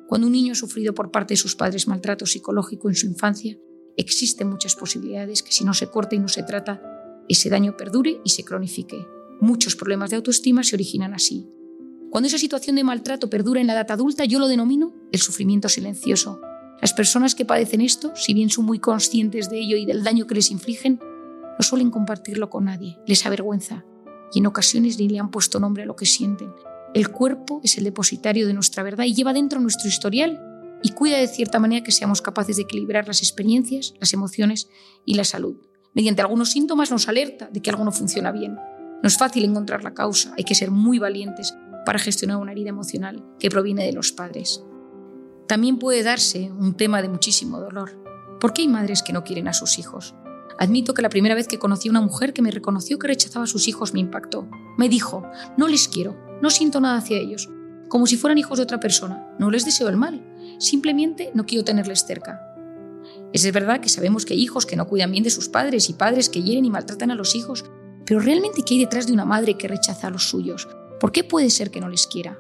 Cuando 0.09 0.27
un 0.27 0.35
niño 0.35 0.53
ha 0.53 0.57
sufrido 0.57 0.95
por 0.95 1.11
parte 1.11 1.33
de 1.33 1.39
sus 1.39 1.57
padres 1.57 1.89
maltrato 1.89 2.27
psicológico 2.27 2.91
en 2.91 2.95
su 2.97 3.07
infancia, 3.07 3.57
existen 3.97 4.51
muchas 4.51 4.77
posibilidades 4.77 5.43
que 5.43 5.53
si 5.53 5.65
no 5.65 5.73
se 5.73 5.89
corta 5.89 6.15
y 6.15 6.19
no 6.19 6.29
se 6.29 6.43
trata, 6.43 6.83
ese 7.29 7.49
daño 7.49 7.77
perdure 7.79 8.21
y 8.25 8.31
se 8.31 8.45
cronifique. 8.45 9.16
Muchos 9.41 9.77
problemas 9.77 10.11
de 10.11 10.17
autoestima 10.17 10.63
se 10.63 10.77
originan 10.77 11.15
así. 11.15 11.49
Cuando 12.11 12.29
esa 12.29 12.39
situación 12.39 12.77
de 12.77 12.85
maltrato 12.85 13.29
perdura 13.29 13.61
en 13.61 13.67
la 13.67 13.75
edad 13.75 13.91
adulta, 13.91 14.25
yo 14.25 14.39
lo 14.39 14.49
denomino 14.49 14.95
el 15.13 15.21
sufrimiento 15.21 15.69
silencioso. 15.69 16.41
Las 16.81 16.93
personas 16.93 17.35
que 17.35 17.45
padecen 17.45 17.81
esto, 17.81 18.13
si 18.15 18.35
bien 18.35 18.51
son 18.51 18.65
muy 18.65 18.79
conscientes 18.79 19.51
de 19.51 19.59
ello 19.59 19.77
y 19.77 19.87
del 19.87 20.05
daño 20.05 20.27
que 20.27 20.35
les 20.35 20.51
infligen, 20.51 21.01
no 21.01 21.63
suelen 21.63 21.91
compartirlo 21.91 22.51
con 22.51 22.67
nadie, 22.67 22.99
les 23.07 23.25
avergüenza 23.27 23.85
y 24.33 24.41
en 24.41 24.47
ocasiones 24.47 24.99
ni 24.99 25.09
le 25.09 25.19
han 25.19 25.31
puesto 25.31 25.61
nombre 25.61 25.83
a 25.83 25.87
lo 25.87 25.97
que 25.97 26.07
sienten. 26.07 26.53
El 26.95 27.11
cuerpo 27.11 27.61
es 27.63 27.79
el 27.79 27.85
depositario 27.85 28.47
de 28.47 28.55
nuestra 28.55 28.83
verdad 28.83 29.05
y 29.05 29.15
lleva 29.15 29.33
dentro 29.33 29.61
nuestro 29.61 29.89
historial 29.89 30.41
y 30.83 30.91
cuida 30.91 31.19
de 31.19 31.29
cierta 31.29 31.59
manera 31.59 31.85
que 31.85 31.93
seamos 31.93 32.23
capaces 32.23 32.57
de 32.57 32.63
equilibrar 32.63 33.07
las 33.07 33.21
experiencias, 33.21 33.95
las 34.01 34.13
emociones 34.13 34.69
y 35.05 35.15
la 35.15 35.25
salud. 35.25 35.57
Mediante 35.95 36.23
algunos 36.23 36.51
síntomas 36.51 36.91
nos 36.91 37.09
alerta 37.09 37.49
de 37.51 37.63
que 37.63 37.71
algo 37.71 37.85
no 37.85 37.93
funciona 37.93 38.33
bien. 38.33 38.57
No 39.03 39.09
es 39.09 39.19
fácil 39.19 39.45
encontrar 39.45 39.85
la 39.85 39.95
causa, 39.95 40.33
hay 40.37 40.45
que 40.45 40.55
ser 40.55 40.71
muy 40.71 40.99
valientes 40.99 41.57
para 41.85 41.99
gestionar 41.99 42.39
una 42.39 42.53
herida 42.53 42.71
emocional 42.71 43.25
que 43.39 43.51
proviene 43.51 43.85
de 43.85 43.93
los 43.93 44.13
padres. 44.13 44.63
También 45.47 45.79
puede 45.79 46.03
darse 46.03 46.51
un 46.51 46.75
tema 46.75 47.03
de 47.03 47.09
muchísimo 47.09 47.61
dolor. 47.61 48.03
¿Por 48.41 48.53
qué 48.53 48.63
hay 48.63 48.69
madres 48.69 49.03
que 49.03 49.13
no 49.13 49.23
quieren 49.23 49.49
a 49.49 49.53
sus 49.53 49.79
hijos? 49.79 50.15
Admito 50.59 50.95
que 50.95 51.03
la 51.03 51.11
primera 51.11 51.35
vez 51.35 51.49
que 51.49 51.59
conocí 51.59 51.89
a 51.89 51.93
una 51.93 52.01
mujer 52.01 52.33
que 52.33 52.43
me 52.43 52.51
reconoció 52.51 52.99
que 52.99 53.07
rechazaba 53.07 53.45
a 53.45 53.49
sus 53.49 53.69
hijos 53.69 53.93
me 53.93 54.01
impactó. 54.01 54.49
Me 54.79 54.89
dijo, 54.89 55.23
no 55.57 55.69
les 55.69 55.87
quiero, 55.87 56.17
no 56.43 56.51
siento 56.51 56.81
nada 56.81 56.99
hacia 56.99 57.19
ellos, 57.19 57.49
como 57.89 58.07
si 58.07 58.17
fueran 58.17 58.39
hijos 58.39 58.59
de 58.59 58.65
otra 58.65 58.81
persona, 58.81 59.29
no 59.39 59.51
les 59.51 59.65
deseo 59.65 59.89
el 59.89 59.97
mal, 59.97 60.25
simplemente 60.59 61.31
no 61.35 61.47
quiero 61.47 61.65
tenerles 61.65 62.05
cerca. 62.05 62.41
Es 63.33 63.51
verdad 63.53 63.81
que 63.81 63.89
sabemos 63.89 64.25
que 64.25 64.35
hay 64.35 64.41
hijos 64.41 64.67
que 64.67 64.77
no 64.77 64.89
cuidan 64.89 65.13
bien 65.13 65.23
de 65.23 65.31
sus 65.31 65.49
padres 65.49 65.89
y 65.89 65.93
padres 65.93 66.29
que 66.29 66.43
hieren 66.43 66.65
y 66.65 66.71
maltratan 66.71 67.11
a 67.11 67.15
los 67.15 67.37
hijos, 67.37 67.65
pero 68.07 68.21
realmente, 68.21 68.63
¿qué 68.63 68.75
hay 68.75 68.81
detrás 68.81 69.07
de 69.07 69.13
una 69.13 69.25
madre 69.25 69.59
que 69.59 69.69
rechaza 69.69 70.07
a 70.07 70.11
los 70.11 70.29
suyos? 70.29 70.69
¿Por 71.01 71.13
qué 71.13 71.25
puede 71.25 71.51
ser 71.51 71.71
que 71.71 71.81
no 71.81 71.89
les 71.89 72.07
quiera? 72.07 72.39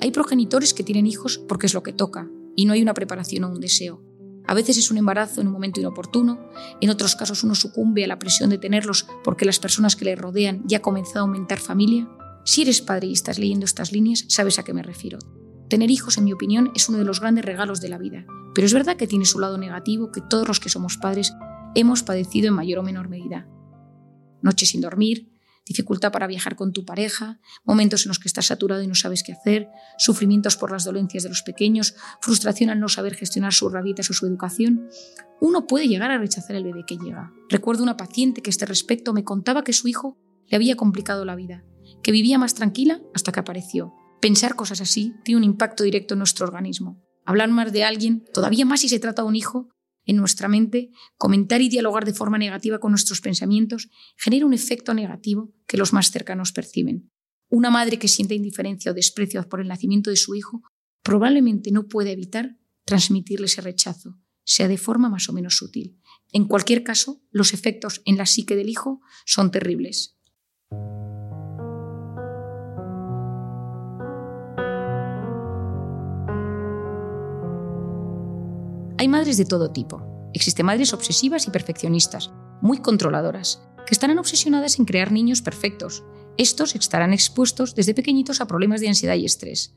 Hay 0.00 0.10
progenitores 0.10 0.74
que 0.74 0.84
tienen 0.84 1.06
hijos 1.06 1.38
porque 1.48 1.66
es 1.66 1.74
lo 1.74 1.82
que 1.82 1.92
toca 1.92 2.30
y 2.54 2.66
no 2.66 2.74
hay 2.74 2.82
una 2.82 2.94
preparación 2.94 3.44
o 3.44 3.48
un 3.48 3.60
deseo. 3.60 4.02
A 4.46 4.54
veces 4.54 4.78
es 4.78 4.90
un 4.90 4.98
embarazo 4.98 5.40
en 5.40 5.46
un 5.46 5.52
momento 5.52 5.80
inoportuno, 5.80 6.38
en 6.80 6.90
otros 6.90 7.16
casos 7.16 7.42
uno 7.42 7.54
sucumbe 7.54 8.04
a 8.04 8.06
la 8.06 8.18
presión 8.18 8.50
de 8.50 8.58
tenerlos 8.58 9.06
porque 9.24 9.44
las 9.44 9.58
personas 9.58 9.96
que 9.96 10.04
le 10.04 10.16
rodean 10.16 10.62
ya 10.66 10.78
han 10.78 10.82
comenzado 10.82 11.20
a 11.20 11.22
aumentar 11.22 11.58
familia. 11.58 12.08
Si 12.44 12.62
eres 12.62 12.80
padre 12.80 13.08
y 13.08 13.12
estás 13.12 13.38
leyendo 13.38 13.66
estas 13.66 13.92
líneas, 13.92 14.24
sabes 14.28 14.58
a 14.58 14.62
qué 14.62 14.72
me 14.72 14.82
refiero. 14.82 15.18
Tener 15.68 15.90
hijos, 15.90 16.16
en 16.16 16.24
mi 16.24 16.32
opinión, 16.32 16.70
es 16.74 16.88
uno 16.88 16.98
de 16.98 17.04
los 17.04 17.20
grandes 17.20 17.44
regalos 17.44 17.80
de 17.80 17.90
la 17.90 17.98
vida, 17.98 18.24
pero 18.54 18.66
es 18.66 18.72
verdad 18.72 18.96
que 18.96 19.06
tiene 19.06 19.26
su 19.26 19.38
lado 19.38 19.58
negativo 19.58 20.12
que 20.12 20.22
todos 20.22 20.48
los 20.48 20.60
que 20.60 20.70
somos 20.70 20.96
padres 20.96 21.34
hemos 21.74 22.02
padecido 22.02 22.48
en 22.48 22.54
mayor 22.54 22.78
o 22.78 22.82
menor 22.82 23.08
medida. 23.10 23.46
Noches 24.42 24.70
sin 24.70 24.80
dormir, 24.80 25.28
dificultad 25.68 26.10
para 26.10 26.26
viajar 26.26 26.56
con 26.56 26.72
tu 26.72 26.84
pareja, 26.84 27.38
momentos 27.64 28.04
en 28.04 28.08
los 28.08 28.18
que 28.18 28.28
estás 28.28 28.46
saturado 28.46 28.82
y 28.82 28.86
no 28.86 28.94
sabes 28.94 29.22
qué 29.22 29.32
hacer, 29.32 29.68
sufrimientos 29.98 30.56
por 30.56 30.72
las 30.72 30.84
dolencias 30.84 31.22
de 31.22 31.28
los 31.28 31.42
pequeños, 31.42 31.94
frustración 32.20 32.70
al 32.70 32.80
no 32.80 32.88
saber 32.88 33.14
gestionar 33.14 33.52
sus 33.52 33.72
rabietas 33.72 34.10
o 34.10 34.14
su 34.14 34.26
educación, 34.26 34.88
uno 35.40 35.66
puede 35.66 35.86
llegar 35.86 36.10
a 36.10 36.18
rechazar 36.18 36.56
el 36.56 36.64
bebé 36.64 36.84
que 36.86 36.96
llega. 36.96 37.32
Recuerdo 37.48 37.82
una 37.82 37.96
paciente 37.96 38.42
que 38.42 38.48
a 38.48 38.52
este 38.52 38.66
respecto 38.66 39.12
me 39.12 39.24
contaba 39.24 39.62
que 39.62 39.72
su 39.72 39.88
hijo 39.88 40.18
le 40.46 40.56
había 40.56 40.76
complicado 40.76 41.24
la 41.24 41.36
vida, 41.36 41.64
que 42.02 42.12
vivía 42.12 42.38
más 42.38 42.54
tranquila 42.54 43.00
hasta 43.14 43.32
que 43.32 43.40
apareció. 43.40 43.94
Pensar 44.20 44.56
cosas 44.56 44.80
así 44.80 45.14
tiene 45.22 45.38
un 45.38 45.44
impacto 45.44 45.84
directo 45.84 46.14
en 46.14 46.18
nuestro 46.18 46.46
organismo. 46.46 47.00
Hablar 47.24 47.50
más 47.50 47.72
de 47.72 47.84
alguien, 47.84 48.24
todavía 48.32 48.64
más 48.64 48.80
si 48.80 48.88
se 48.88 48.98
trata 48.98 49.22
de 49.22 49.28
un 49.28 49.36
hijo, 49.36 49.68
en 50.08 50.16
nuestra 50.16 50.48
mente, 50.48 50.90
comentar 51.16 51.60
y 51.60 51.68
dialogar 51.68 52.04
de 52.04 52.14
forma 52.14 52.38
negativa 52.38 52.80
con 52.80 52.90
nuestros 52.90 53.20
pensamientos 53.20 53.90
genera 54.16 54.46
un 54.46 54.54
efecto 54.54 54.94
negativo 54.94 55.52
que 55.66 55.76
los 55.76 55.92
más 55.92 56.10
cercanos 56.10 56.50
perciben. 56.52 57.12
Una 57.50 57.70
madre 57.70 57.98
que 57.98 58.08
siente 58.08 58.34
indiferencia 58.34 58.90
o 58.90 58.94
desprecio 58.94 59.46
por 59.48 59.60
el 59.60 59.68
nacimiento 59.68 60.10
de 60.10 60.16
su 60.16 60.34
hijo 60.34 60.62
probablemente 61.02 61.70
no 61.70 61.88
puede 61.88 62.12
evitar 62.12 62.56
transmitirle 62.84 63.46
ese 63.46 63.60
rechazo, 63.60 64.18
sea 64.44 64.66
de 64.66 64.78
forma 64.78 65.10
más 65.10 65.28
o 65.28 65.34
menos 65.34 65.56
sutil. 65.56 66.00
En 66.32 66.46
cualquier 66.46 66.82
caso, 66.82 67.22
los 67.30 67.52
efectos 67.52 68.00
en 68.06 68.16
la 68.16 68.24
psique 68.24 68.56
del 68.56 68.70
hijo 68.70 69.02
son 69.26 69.50
terribles. 69.50 70.18
Hay 79.00 79.06
madres 79.06 79.36
de 79.36 79.44
todo 79.44 79.70
tipo. 79.70 80.02
Existen 80.34 80.66
madres 80.66 80.92
obsesivas 80.92 81.46
y 81.46 81.52
perfeccionistas, 81.52 82.32
muy 82.60 82.78
controladoras, 82.78 83.62
que 83.86 83.94
estarán 83.94 84.18
obsesionadas 84.18 84.80
en 84.80 84.86
crear 84.86 85.12
niños 85.12 85.40
perfectos. 85.40 86.02
Estos 86.36 86.74
estarán 86.74 87.12
expuestos 87.12 87.76
desde 87.76 87.94
pequeñitos 87.94 88.40
a 88.40 88.48
problemas 88.48 88.80
de 88.80 88.88
ansiedad 88.88 89.14
y 89.14 89.24
estrés. 89.24 89.72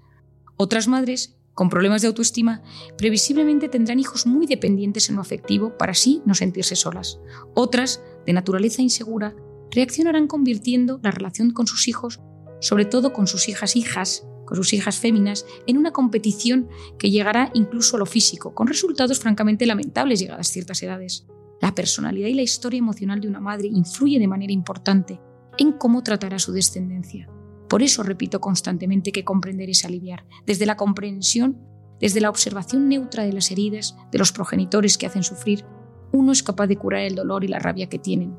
Otras 0.57 0.87
madres, 0.87 1.35
con 1.53 1.69
problemas 1.69 2.01
de 2.01 2.07
autoestima, 2.07 2.63
previsiblemente 2.97 3.69
tendrán 3.69 3.99
hijos 3.99 4.25
muy 4.25 4.47
dependientes 4.47 5.07
en 5.09 5.17
lo 5.17 5.21
afectivo 5.21 5.77
para 5.77 5.91
así 5.91 6.23
no 6.25 6.33
sentirse 6.33 6.75
solas. 6.75 7.19
Otras, 7.53 8.01
de 8.25 8.33
naturaleza 8.33 8.81
insegura, 8.81 9.35
reaccionarán 9.69 10.25
convirtiendo 10.25 10.99
la 11.03 11.11
relación 11.11 11.51
con 11.51 11.67
sus 11.67 11.87
hijos, 11.87 12.19
sobre 12.59 12.85
todo 12.85 13.13
con 13.13 13.27
sus 13.27 13.49
hijas 13.49 13.75
hijas, 13.75 14.25
sus 14.55 14.73
hijas 14.73 14.97
féminas 14.97 15.45
en 15.67 15.77
una 15.77 15.91
competición 15.91 16.69
que 16.97 17.11
llegará 17.11 17.51
incluso 17.53 17.95
a 17.95 17.99
lo 17.99 18.05
físico, 18.05 18.53
con 18.53 18.67
resultados 18.67 19.19
francamente 19.19 19.65
lamentables 19.65 20.19
llegadas 20.19 20.47
ciertas 20.47 20.81
edades. 20.83 21.25
La 21.61 21.75
personalidad 21.75 22.27
y 22.27 22.33
la 22.33 22.41
historia 22.41 22.79
emocional 22.79 23.21
de 23.21 23.27
una 23.27 23.39
madre 23.39 23.67
influye 23.67 24.19
de 24.19 24.27
manera 24.27 24.51
importante 24.51 25.19
en 25.57 25.73
cómo 25.73 26.03
tratará 26.03 26.39
su 26.39 26.51
descendencia. 26.51 27.29
Por 27.69 27.83
eso 27.83 28.03
repito 28.03 28.41
constantemente 28.41 29.11
que 29.11 29.23
comprender 29.23 29.69
es 29.69 29.85
aliviar, 29.85 30.25
desde 30.45 30.65
la 30.65 30.75
comprensión, 30.75 31.57
desde 31.99 32.19
la 32.19 32.29
observación 32.29 32.89
neutra 32.89 33.23
de 33.23 33.33
las 33.33 33.51
heridas, 33.51 33.95
de 34.11 34.17
los 34.17 34.31
progenitores 34.31 34.97
que 34.97 35.05
hacen 35.05 35.23
sufrir, 35.23 35.63
uno 36.11 36.31
es 36.31 36.43
capaz 36.43 36.67
de 36.67 36.77
curar 36.77 37.01
el 37.01 37.15
dolor 37.15 37.43
y 37.43 37.47
la 37.47 37.59
rabia 37.59 37.87
que 37.87 37.99
tienen, 37.99 38.35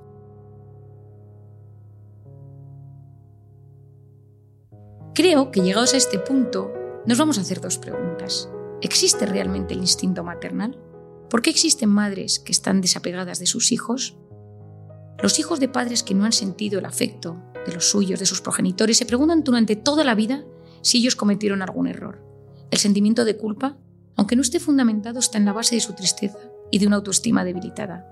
Creo 5.15 5.51
que 5.51 5.61
llegados 5.61 5.93
a 5.93 5.99
este 5.99 6.19
punto 6.19 6.73
nos 7.05 7.19
vamos 7.19 7.37
a 7.37 7.43
hacer 7.43 7.61
dos 7.61 7.77
preguntas. 7.77 8.49
¿Existe 8.81 9.27
realmente 9.27 9.75
el 9.75 9.81
instinto 9.81 10.25
maternal? 10.25 10.79
¿Por 11.29 11.43
qué 11.43 11.51
existen 11.51 11.91
madres 11.91 12.39
que 12.39 12.51
están 12.51 12.81
desapegadas 12.81 13.39
de 13.39 13.45
sus 13.45 13.73
hijos? 13.73 14.17
Los 15.23 15.39
hijos 15.39 15.61
de 15.61 15.69
padres 15.69 16.03
que 16.03 16.15
no 16.15 16.25
han 16.25 16.33
sentido 16.33 16.79
el 16.79 16.87
afecto 16.87 17.37
de 17.67 17.75
los 17.75 17.91
suyos, 17.91 18.21
de 18.21 18.27
sus 18.27 18.41
progenitores, 18.41 18.97
se 18.97 19.05
preguntan 19.05 19.45
durante 19.45 19.77
toda 19.77 20.03
la 20.03 20.15
vida 20.15 20.47
si 20.81 20.99
ellos 20.99 21.15
cometieron 21.15 21.61
algún 21.61 21.89
error. 21.89 22.25
El 22.71 22.79
sentimiento 22.79 23.27
de 23.27 23.37
culpa, 23.37 23.77
aunque 24.17 24.35
no 24.35 24.41
esté 24.41 24.61
fundamentado, 24.61 25.19
está 25.19 25.37
en 25.37 25.45
la 25.45 25.53
base 25.53 25.75
de 25.75 25.83
su 25.83 25.93
tristeza 25.93 26.39
y 26.71 26.79
de 26.79 26.87
una 26.87 26.97
autoestima 26.97 27.45
debilitada. 27.45 28.11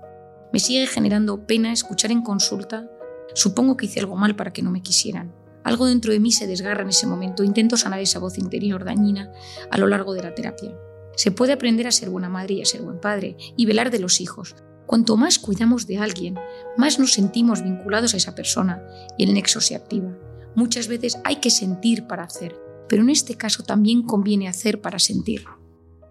Me 0.52 0.60
sigue 0.60 0.86
generando 0.86 1.46
pena 1.46 1.72
escuchar 1.72 2.10
en 2.12 2.20
consulta, 2.20 2.90
supongo 3.32 3.78
que 3.78 3.86
hice 3.86 4.00
algo 4.00 4.16
mal 4.16 4.36
para 4.36 4.52
que 4.52 4.60
no 4.60 4.70
me 4.70 4.82
quisieran. 4.82 5.39
Algo 5.64 5.86
dentro 5.86 6.12
de 6.12 6.20
mí 6.20 6.32
se 6.32 6.46
desgarra 6.46 6.82
en 6.82 6.88
ese 6.88 7.06
momento. 7.06 7.44
Intento 7.44 7.76
sanar 7.76 8.00
esa 8.00 8.18
voz 8.18 8.38
interior 8.38 8.84
dañina 8.84 9.32
a 9.70 9.78
lo 9.78 9.86
largo 9.86 10.14
de 10.14 10.22
la 10.22 10.34
terapia. 10.34 10.74
Se 11.16 11.30
puede 11.30 11.52
aprender 11.52 11.86
a 11.86 11.92
ser 11.92 12.10
buena 12.10 12.28
madre 12.28 12.54
y 12.54 12.62
a 12.62 12.66
ser 12.66 12.82
buen 12.82 13.00
padre 13.00 13.36
y 13.56 13.66
velar 13.66 13.90
de 13.90 13.98
los 13.98 14.20
hijos. 14.20 14.56
Cuanto 14.86 15.16
más 15.16 15.38
cuidamos 15.38 15.86
de 15.86 15.98
alguien, 15.98 16.38
más 16.76 16.98
nos 16.98 17.12
sentimos 17.12 17.62
vinculados 17.62 18.14
a 18.14 18.16
esa 18.16 18.34
persona 18.34 18.82
y 19.18 19.24
el 19.24 19.34
nexo 19.34 19.60
se 19.60 19.76
activa. 19.76 20.16
Muchas 20.56 20.88
veces 20.88 21.18
hay 21.24 21.36
que 21.36 21.50
sentir 21.50 22.06
para 22.06 22.24
hacer, 22.24 22.56
pero 22.88 23.02
en 23.02 23.10
este 23.10 23.36
caso 23.36 23.62
también 23.62 24.02
conviene 24.02 24.48
hacer 24.48 24.80
para 24.80 24.98
sentir. 24.98 25.44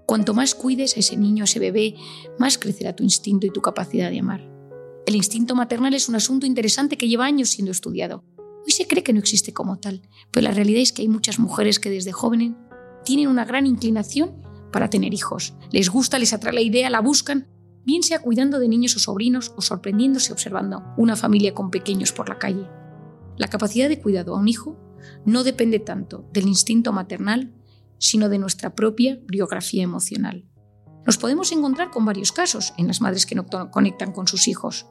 Cuanto 0.06 0.34
más 0.34 0.56
cuides 0.56 0.96
a 0.96 1.02
ese 1.02 1.18
niño, 1.18 1.44
a 1.44 1.46
ese 1.46 1.60
bebé, 1.60 1.96
más 2.38 2.58
crecerá 2.58 2.96
tu 2.96 3.04
instinto 3.04 3.46
y 3.46 3.52
tu 3.52 3.62
capacidad 3.62 4.10
de 4.10 4.20
amar. 4.20 4.50
El 5.06 5.16
instinto 5.16 5.56
maternal 5.56 5.94
es 5.94 6.08
un 6.08 6.16
asunto 6.16 6.46
interesante 6.46 6.98
que 6.98 7.08
lleva 7.08 7.26
años 7.26 7.50
siendo 7.50 7.72
estudiado. 7.72 8.24
Hoy 8.70 8.74
se 8.74 8.88
cree 8.88 9.02
que 9.02 9.14
no 9.14 9.20
existe 9.20 9.52
como 9.52 9.80
tal, 9.80 10.04
pero 10.30 10.44
la 10.44 10.54
realidad 10.54 10.84
es 10.84 10.94
que 10.94 11.02
hay 11.02 11.08
muchas 11.08 11.40
mujeres 11.40 11.80
que 11.80 11.90
desde 11.90 12.12
jóvenes 12.12 12.52
tienen 13.04 13.28
una 13.28 13.44
gran 13.44 13.66
inclinación 13.66 14.44
para 14.72 14.92
tener 14.92 15.12
hijos. 15.12 15.56
Les 15.72 15.90
gusta, 15.90 16.20
les 16.20 16.34
atrae 16.34 16.54
la 16.54 16.62
idea, 16.62 16.92
la 16.92 17.02
buscan, 17.02 17.48
bien 17.84 18.04
sea 18.04 18.20
cuidando 18.20 18.60
de 18.60 18.68
niños 18.68 18.96
o 18.96 19.00
sobrinos 19.00 19.54
o 19.58 19.64
sorprendiéndose 19.64 20.32
observando 20.32 20.84
una 20.98 21.16
familia 21.16 21.56
con 21.56 21.72
pequeños 21.72 22.12
por 22.12 22.30
la 22.30 22.38
calle. 22.38 22.68
La 23.38 23.48
capacidad 23.48 23.90
de 23.90 24.00
cuidado 24.00 24.36
a 24.36 24.40
un 24.40 24.48
hijo 24.48 24.78
no 25.26 25.44
depende 25.44 25.80
tanto 25.80 26.30
del 26.32 26.46
instinto 26.46 26.94
maternal, 26.94 27.52
sino 27.98 28.30
de 28.30 28.38
nuestra 28.38 28.76
propia 28.76 29.20
biografía 29.26 29.82
emocional. 29.82 30.46
Nos 31.08 31.18
podemos 31.18 31.52
encontrar 31.52 31.90
con 31.90 32.06
varios 32.06 32.32
casos 32.32 32.76
en 32.78 32.86
las 32.86 33.02
madres 33.02 33.26
que 33.26 33.34
no 33.34 33.48
conectan 33.72 34.12
con 34.12 34.28
sus 34.28 34.48
hijos. 34.48 34.86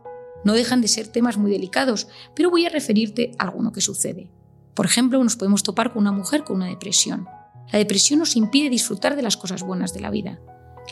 No 0.45 0.53
dejan 0.53 0.81
de 0.81 0.89
ser 0.89 1.09
temas 1.09 1.37
muy 1.37 1.51
delicados, 1.51 2.09
pero 2.35 2.51
voy 2.51 2.67
a 2.67 2.71
referirte 2.71 3.33
a 3.39 3.45
alguno 3.45 3.73
que 3.73 3.81
sucede. 3.81 4.31
Por 4.75 4.87
ejemplo, 4.87 5.23
nos 5.23 5.37
podemos 5.37 5.63
topar 5.63 5.93
con 5.93 6.03
una 6.03 6.13
mujer 6.13 6.45
con 6.45 6.57
una 6.57 6.67
depresión. 6.67 7.27
La 7.73 7.79
depresión 7.79 8.21
nos 8.21 8.37
impide 8.37 8.71
disfrutar 8.71 9.17
de 9.17 9.23
las 9.23 9.37
cosas 9.37 9.63
buenas 9.63 9.93
de 9.93 10.01
la 10.01 10.11
vida. 10.11 10.39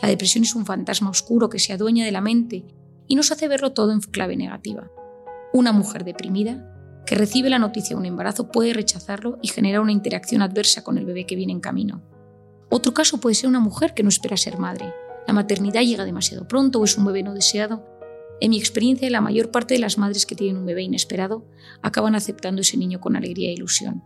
La 0.01 0.09
depresión 0.09 0.43
es 0.43 0.55
un 0.55 0.65
fantasma 0.65 1.09
oscuro 1.09 1.49
que 1.49 1.59
se 1.59 1.73
adueña 1.73 2.05
de 2.05 2.11
la 2.11 2.21
mente 2.21 2.65
y 3.07 3.15
nos 3.15 3.31
hace 3.31 3.47
verlo 3.47 3.71
todo 3.71 3.91
en 3.91 4.01
clave 4.01 4.35
negativa. 4.35 4.91
Una 5.53 5.71
mujer 5.71 6.03
deprimida 6.03 6.73
que 7.05 7.15
recibe 7.15 7.49
la 7.49 7.57
noticia 7.57 7.95
de 7.95 8.01
un 8.01 8.05
embarazo 8.05 8.51
puede 8.51 8.73
rechazarlo 8.73 9.39
y 9.41 9.47
generar 9.47 9.79
una 9.79 9.93
interacción 9.93 10.41
adversa 10.41 10.83
con 10.83 10.97
el 10.97 11.05
bebé 11.05 11.25
que 11.25 11.37
viene 11.37 11.53
en 11.53 11.61
camino. 11.61 12.03
Otro 12.69 12.93
caso 12.93 13.19
puede 13.19 13.35
ser 13.35 13.47
una 13.47 13.61
mujer 13.61 13.93
que 13.93 14.03
no 14.03 14.09
espera 14.09 14.35
ser 14.35 14.59
madre. 14.59 14.93
La 15.25 15.33
maternidad 15.33 15.81
llega 15.81 16.03
demasiado 16.03 16.47
pronto 16.47 16.79
o 16.79 16.83
es 16.83 16.97
un 16.97 17.05
bebé 17.05 17.23
no 17.23 17.33
deseado 17.33 17.96
en 18.39 18.51
mi 18.51 18.59
experiencia, 18.59 19.09
la 19.09 19.21
mayor 19.21 19.49
parte 19.49 19.73
de 19.73 19.79
las 19.79 19.97
madres 19.97 20.25
que 20.25 20.35
tienen 20.35 20.57
un 20.57 20.65
bebé 20.65 20.83
inesperado 20.83 21.45
acaban 21.81 22.15
aceptando 22.15 22.61
ese 22.61 22.77
niño 22.77 22.99
con 22.99 23.15
alegría 23.15 23.49
e 23.49 23.53
ilusión. 23.53 24.03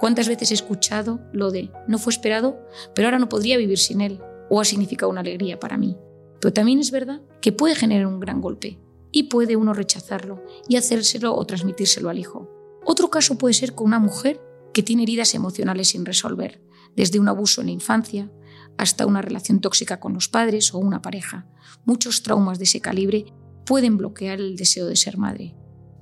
¿Cuántas 0.00 0.28
veces 0.28 0.50
he 0.50 0.54
escuchado 0.54 1.20
lo 1.32 1.50
de 1.50 1.70
no 1.86 1.98
fue 1.98 2.12
esperado, 2.12 2.58
pero 2.94 3.06
ahora 3.06 3.18
no 3.18 3.28
podría 3.28 3.58
vivir 3.58 3.78
sin 3.78 4.00
él? 4.00 4.20
O 4.48 4.60
ha 4.60 4.64
significado 4.64 5.10
una 5.10 5.20
alegría 5.20 5.60
para 5.60 5.76
mí. 5.76 5.96
Pero 6.40 6.52
también 6.52 6.80
es 6.80 6.90
verdad 6.90 7.20
que 7.40 7.52
puede 7.52 7.74
generar 7.74 8.06
un 8.06 8.18
gran 8.18 8.40
golpe 8.40 8.80
y 9.12 9.24
puede 9.24 9.56
uno 9.56 9.74
rechazarlo 9.74 10.42
y 10.68 10.76
hacérselo 10.76 11.34
o 11.36 11.44
transmitírselo 11.44 12.08
al 12.08 12.18
hijo. 12.18 12.48
Otro 12.84 13.10
caso 13.10 13.38
puede 13.38 13.54
ser 13.54 13.74
con 13.74 13.86
una 13.86 13.98
mujer 13.98 14.40
que 14.72 14.82
tiene 14.82 15.02
heridas 15.02 15.34
emocionales 15.34 15.88
sin 15.88 16.06
resolver, 16.06 16.62
desde 16.96 17.20
un 17.20 17.28
abuso 17.28 17.60
en 17.60 17.68
la 17.68 17.72
infancia 17.72 18.32
hasta 18.78 19.06
una 19.06 19.20
relación 19.20 19.60
tóxica 19.60 20.00
con 20.00 20.14
los 20.14 20.28
padres 20.28 20.72
o 20.72 20.78
una 20.78 21.02
pareja. 21.02 21.46
Muchos 21.84 22.22
traumas 22.22 22.58
de 22.58 22.64
ese 22.64 22.80
calibre 22.80 23.26
pueden 23.70 23.96
bloquear 23.96 24.40
el 24.40 24.56
deseo 24.56 24.86
de 24.86 24.96
ser 24.96 25.16
madre. 25.16 25.54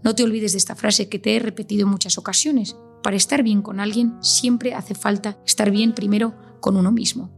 No 0.03 0.15
te 0.15 0.23
olvides 0.23 0.53
de 0.53 0.59
esta 0.59 0.75
frase 0.75 1.11
que 1.11 1.19
te 1.19 1.37
he 1.37 1.39
repetido 1.39 1.83
en 1.83 1.91
muchas 1.91 2.17
ocasiones. 2.17 2.79
Para 3.03 3.19
estar 3.19 3.43
bien 3.43 3.61
con 3.61 3.79
alguien 3.79 4.15
siempre 4.23 4.73
hace 4.73 4.95
falta 4.95 5.39
estar 5.45 5.71
bien 5.71 5.93
primero 5.93 6.35
con 6.63 6.79
uno 6.79 6.93
mismo. 6.93 7.31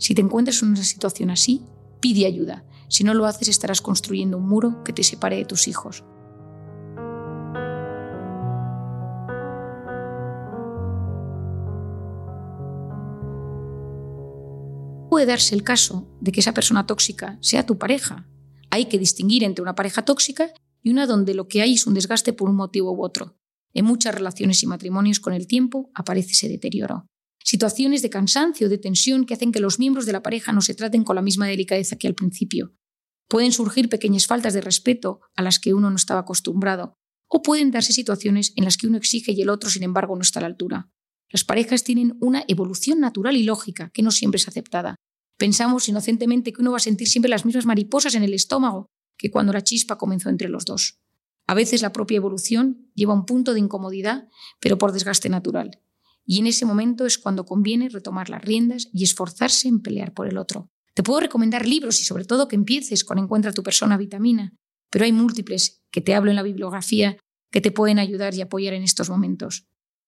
Si 0.00 0.12
te 0.12 0.22
encuentras 0.22 0.60
en 0.64 0.70
una 0.70 0.82
situación 0.82 1.30
así, 1.30 1.62
pide 2.00 2.26
ayuda. 2.26 2.64
Si 2.88 3.04
no 3.04 3.14
lo 3.14 3.26
haces 3.26 3.46
estarás 3.46 3.80
construyendo 3.80 4.38
un 4.38 4.48
muro 4.48 4.82
que 4.82 4.92
te 4.92 5.04
separe 5.04 5.36
de 5.36 5.44
tus 5.44 5.68
hijos. 5.68 6.02
puede 15.08 15.26
darse 15.26 15.54
el 15.54 15.62
caso 15.62 16.06
de 16.20 16.30
que 16.30 16.40
esa 16.40 16.52
persona 16.52 16.86
tóxica 16.86 17.38
sea 17.40 17.64
tu 17.64 17.78
pareja. 17.78 18.26
Hay 18.76 18.90
que 18.90 18.98
distinguir 18.98 19.42
entre 19.42 19.62
una 19.62 19.74
pareja 19.74 20.04
tóxica 20.04 20.52
y 20.82 20.90
una 20.90 21.06
donde 21.06 21.32
lo 21.32 21.48
que 21.48 21.62
hay 21.62 21.72
es 21.72 21.86
un 21.86 21.94
desgaste 21.94 22.34
por 22.34 22.50
un 22.50 22.56
motivo 22.56 22.92
u 22.92 23.02
otro. 23.02 23.34
En 23.72 23.86
muchas 23.86 24.14
relaciones 24.14 24.62
y 24.62 24.66
matrimonios 24.66 25.18
con 25.18 25.32
el 25.32 25.46
tiempo 25.46 25.90
aparece 25.94 26.32
ese 26.32 26.50
deterioro. 26.50 27.06
Situaciones 27.42 28.02
de 28.02 28.10
cansancio, 28.10 28.68
de 28.68 28.76
tensión 28.76 29.24
que 29.24 29.32
hacen 29.32 29.50
que 29.50 29.60
los 29.60 29.78
miembros 29.78 30.04
de 30.04 30.12
la 30.12 30.22
pareja 30.22 30.52
no 30.52 30.60
se 30.60 30.74
traten 30.74 31.04
con 31.04 31.16
la 31.16 31.22
misma 31.22 31.46
delicadeza 31.46 31.96
que 31.96 32.06
al 32.06 32.14
principio. 32.14 32.74
Pueden 33.30 33.50
surgir 33.50 33.88
pequeñas 33.88 34.26
faltas 34.26 34.52
de 34.52 34.60
respeto 34.60 35.20
a 35.34 35.40
las 35.40 35.58
que 35.58 35.72
uno 35.72 35.88
no 35.88 35.96
estaba 35.96 36.20
acostumbrado, 36.20 36.92
o 37.30 37.40
pueden 37.40 37.70
darse 37.70 37.94
situaciones 37.94 38.52
en 38.56 38.64
las 38.64 38.76
que 38.76 38.88
uno 38.88 38.98
exige 38.98 39.32
y 39.32 39.40
el 39.40 39.48
otro, 39.48 39.70
sin 39.70 39.84
embargo, 39.84 40.14
no 40.16 40.20
está 40.20 40.40
a 40.40 40.42
la 40.42 40.48
altura. 40.48 40.90
Las 41.30 41.44
parejas 41.44 41.82
tienen 41.82 42.18
una 42.20 42.44
evolución 42.46 43.00
natural 43.00 43.38
y 43.38 43.44
lógica 43.44 43.88
que 43.94 44.02
no 44.02 44.10
siempre 44.10 44.36
es 44.36 44.48
aceptada. 44.48 44.96
Pensamos 45.36 45.88
inocentemente 45.88 46.52
que 46.52 46.62
uno 46.62 46.72
va 46.72 46.78
a 46.78 46.80
sentir 46.80 47.08
siempre 47.08 47.28
las 47.28 47.44
mismas 47.44 47.66
mariposas 47.66 48.14
en 48.14 48.22
el 48.22 48.34
estómago 48.34 48.86
que 49.18 49.30
cuando 49.30 49.52
la 49.52 49.62
chispa 49.62 49.98
comenzó 49.98 50.28
entre 50.28 50.48
los 50.48 50.64
dos. 50.64 50.98
A 51.46 51.54
veces 51.54 51.82
la 51.82 51.92
propia 51.92 52.16
evolución 52.16 52.90
lleva 52.94 53.14
un 53.14 53.24
punto 53.24 53.54
de 53.54 53.60
incomodidad, 53.60 54.28
pero 54.60 54.78
por 54.78 54.92
desgaste 54.92 55.28
natural. 55.28 55.80
Y 56.24 56.40
en 56.40 56.48
ese 56.48 56.66
momento 56.66 57.06
es 57.06 57.18
cuando 57.18 57.44
conviene 57.44 57.88
retomar 57.88 58.30
las 58.30 58.42
riendas 58.42 58.88
y 58.92 59.04
esforzarse 59.04 59.68
en 59.68 59.80
pelear 59.80 60.12
por 60.12 60.26
el 60.26 60.38
otro. 60.38 60.70
Te 60.94 61.02
puedo 61.02 61.20
recomendar 61.20 61.66
libros 61.66 62.00
y 62.00 62.04
sobre 62.04 62.24
todo 62.24 62.48
que 62.48 62.56
empieces 62.56 63.04
con 63.04 63.18
Encuentra 63.18 63.52
tu 63.52 63.62
persona 63.62 63.96
vitamina, 63.96 64.54
pero 64.90 65.04
hay 65.04 65.12
múltiples 65.12 65.82
que 65.90 66.00
te 66.00 66.14
hablo 66.14 66.30
en 66.30 66.36
la 66.36 66.42
bibliografía 66.42 67.16
que 67.52 67.60
te 67.60 67.70
pueden 67.70 67.98
ayudar 67.98 68.34
y 68.34 68.40
apoyar 68.40 68.74
en 68.74 68.82
estos 68.82 69.08
momentos. 69.08 69.66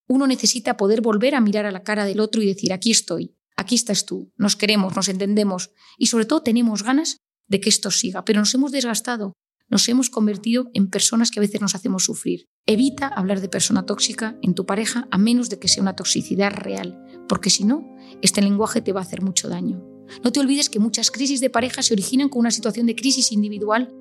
Uno 0.09 0.27
necesita 0.27 0.77
poder 0.77 1.03
volver 1.03 1.35
a 1.35 1.41
mirar 1.41 1.67
a 1.67 1.71
la 1.71 1.83
cara 1.83 2.05
del 2.05 2.21
otro 2.21 2.43
y 2.43 2.47
decir, 2.47 2.73
aquí 2.73 2.91
estoy, 2.91 3.37
aquí 3.59 3.75
estás 3.75 4.07
tú, 4.07 4.33
nos 4.39 4.57
queremos, 4.57 4.97
nos 4.97 5.09
entendemos 5.09 5.73
y 5.99 6.07
sobre 6.07 6.25
todo 6.25 6.43
tenemos 6.43 6.83
ganas 6.83 7.19
de 7.49 7.61
que 7.61 7.69
esto 7.69 7.91
siga, 7.91 8.25
pero 8.25 8.41
nos 8.41 8.55
hemos 8.55 8.73
desgastado, 8.73 9.35
nos 9.69 9.89
hemos 9.89 10.09
convertido 10.09 10.71
en 10.73 10.89
personas 10.89 11.31
que 11.31 11.41
a 11.41 11.43
veces 11.43 11.61
nos 11.61 11.75
hacemos 11.75 12.05
sufrir. 12.05 12.47
Evita 12.67 13.09
hablar 13.09 13.41
de 13.41 13.49
persona 13.49 13.85
tóxica 13.85 14.39
en 14.43 14.55
tu 14.55 14.65
pareja 14.65 15.09
a 15.11 15.19
menos 15.19 15.51
de 15.51 15.59
que 15.59 15.69
sea 15.69 15.83
una 15.83 15.97
toxicidad 15.97 16.53
real, 16.53 17.05
porque 17.29 17.51
si 17.51 17.65
no, 17.65 17.85
este 18.23 18.41
lenguaje 18.41 18.81
te 18.81 18.93
va 18.93 19.01
a 19.01 19.03
hacer 19.03 19.23
mucho 19.23 19.49
daño. 19.49 19.83
No 20.23 20.33
te 20.33 20.41
olvides 20.41 20.71
que 20.71 20.79
muchas 20.79 21.11
crisis 21.11 21.41
de 21.41 21.51
pareja 21.51 21.83
se 21.83 21.93
originan 21.93 22.29
con 22.29 22.41
una 22.41 22.51
situación 22.51 22.87
de 22.87 22.97
crisis 22.97 23.33
individual 23.33 23.93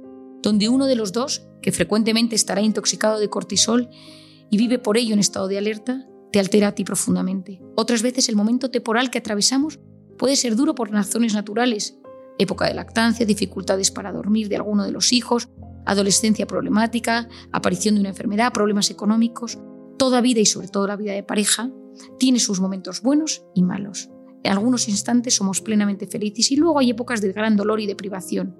donde 0.43 0.69
uno 0.69 0.85
de 0.85 0.95
los 0.95 1.11
dos, 1.11 1.47
que 1.61 1.71
frecuentemente 1.71 2.35
estará 2.35 2.61
intoxicado 2.61 3.19
de 3.19 3.29
cortisol 3.29 3.89
y 4.49 4.57
vive 4.57 4.77
por 4.77 4.97
ello 4.97 5.13
en 5.13 5.19
estado 5.19 5.47
de 5.47 5.57
alerta, 5.57 6.07
te 6.37 6.41
altera 6.41 6.67
a 6.67 6.71
ti 6.73 6.83
profundamente. 6.83 7.59
Otras 7.75 8.03
veces 8.03 8.29
el 8.29 8.35
momento 8.35 8.69
temporal 8.69 9.09
que 9.09 9.17
atravesamos 9.17 9.79
puede 10.19 10.35
ser 10.35 10.55
duro 10.55 10.75
por 10.75 10.91
razones 10.91 11.33
naturales, 11.33 11.97
época 12.37 12.67
de 12.67 12.75
lactancia, 12.75 13.25
dificultades 13.25 13.89
para 13.89 14.11
dormir 14.11 14.47
de 14.47 14.57
alguno 14.57 14.83
de 14.83 14.91
los 14.91 15.13
hijos, 15.13 15.49
adolescencia 15.87 16.45
problemática, 16.45 17.27
aparición 17.51 17.95
de 17.95 18.01
una 18.01 18.09
enfermedad, 18.09 18.53
problemas 18.53 18.91
económicos. 18.91 19.57
Toda 19.97 20.21
vida 20.21 20.39
y 20.39 20.45
sobre 20.45 20.67
todo 20.67 20.85
la 20.85 20.95
vida 20.95 21.13
de 21.13 21.23
pareja 21.23 21.71
tiene 22.19 22.39
sus 22.39 22.61
momentos 22.61 23.01
buenos 23.01 23.43
y 23.55 23.63
malos. 23.63 24.11
En 24.43 24.51
algunos 24.51 24.87
instantes 24.89 25.33
somos 25.33 25.61
plenamente 25.61 26.05
felices 26.05 26.51
y 26.51 26.55
luego 26.55 26.77
hay 26.77 26.91
épocas 26.91 27.19
de 27.19 27.31
gran 27.31 27.55
dolor 27.55 27.79
y 27.79 27.87
de 27.87 27.95
privación. 27.95 28.55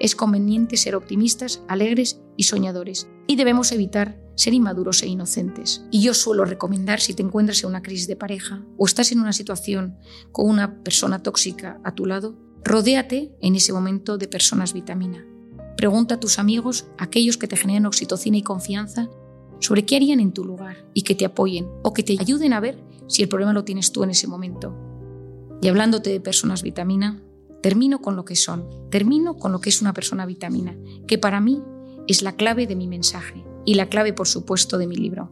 Es 0.00 0.16
conveniente 0.16 0.76
ser 0.76 0.96
optimistas, 0.96 1.62
alegres 1.68 2.20
y 2.36 2.42
soñadores, 2.42 3.08
y 3.28 3.36
debemos 3.36 3.70
evitar 3.70 4.20
ser 4.40 4.54
inmaduros 4.54 5.02
e 5.02 5.06
inocentes. 5.06 5.84
Y 5.90 6.00
yo 6.00 6.14
suelo 6.14 6.46
recomendar, 6.46 7.02
si 7.02 7.12
te 7.12 7.22
encuentras 7.22 7.62
en 7.62 7.68
una 7.68 7.82
crisis 7.82 8.06
de 8.06 8.16
pareja 8.16 8.64
o 8.78 8.86
estás 8.86 9.12
en 9.12 9.20
una 9.20 9.34
situación 9.34 9.98
con 10.32 10.48
una 10.48 10.82
persona 10.82 11.22
tóxica 11.22 11.78
a 11.84 11.94
tu 11.94 12.06
lado, 12.06 12.38
rodéate 12.64 13.34
en 13.42 13.54
ese 13.54 13.74
momento 13.74 14.16
de 14.16 14.28
personas 14.28 14.72
vitamina. 14.72 15.26
Pregunta 15.76 16.14
a 16.14 16.20
tus 16.20 16.38
amigos, 16.38 16.86
aquellos 16.96 17.36
que 17.36 17.48
te 17.48 17.56
generan 17.58 17.84
oxitocina 17.84 18.38
y 18.38 18.42
confianza, 18.42 19.10
sobre 19.58 19.84
qué 19.84 19.96
harían 19.96 20.20
en 20.20 20.32
tu 20.32 20.42
lugar 20.42 20.86
y 20.94 21.02
que 21.02 21.14
te 21.14 21.26
apoyen 21.26 21.68
o 21.82 21.92
que 21.92 22.02
te 22.02 22.16
ayuden 22.18 22.54
a 22.54 22.60
ver 22.60 22.82
si 23.08 23.22
el 23.22 23.28
problema 23.28 23.52
lo 23.52 23.64
tienes 23.64 23.92
tú 23.92 24.04
en 24.04 24.10
ese 24.10 24.26
momento. 24.26 24.74
Y 25.60 25.68
hablándote 25.68 26.08
de 26.08 26.20
personas 26.20 26.62
vitamina, 26.62 27.22
termino 27.62 28.00
con 28.00 28.16
lo 28.16 28.24
que 28.24 28.36
son, 28.36 28.70
termino 28.90 29.36
con 29.36 29.52
lo 29.52 29.60
que 29.60 29.68
es 29.68 29.82
una 29.82 29.92
persona 29.92 30.24
vitamina, 30.24 30.78
que 31.06 31.18
para 31.18 31.42
mí 31.42 31.62
es 32.08 32.22
la 32.22 32.36
clave 32.36 32.66
de 32.66 32.76
mi 32.76 32.88
mensaje 32.88 33.44
y 33.64 33.74
la 33.74 33.88
clave, 33.88 34.12
por 34.12 34.28
supuesto, 34.28 34.78
de 34.78 34.86
mi 34.86 34.96
libro. 34.96 35.30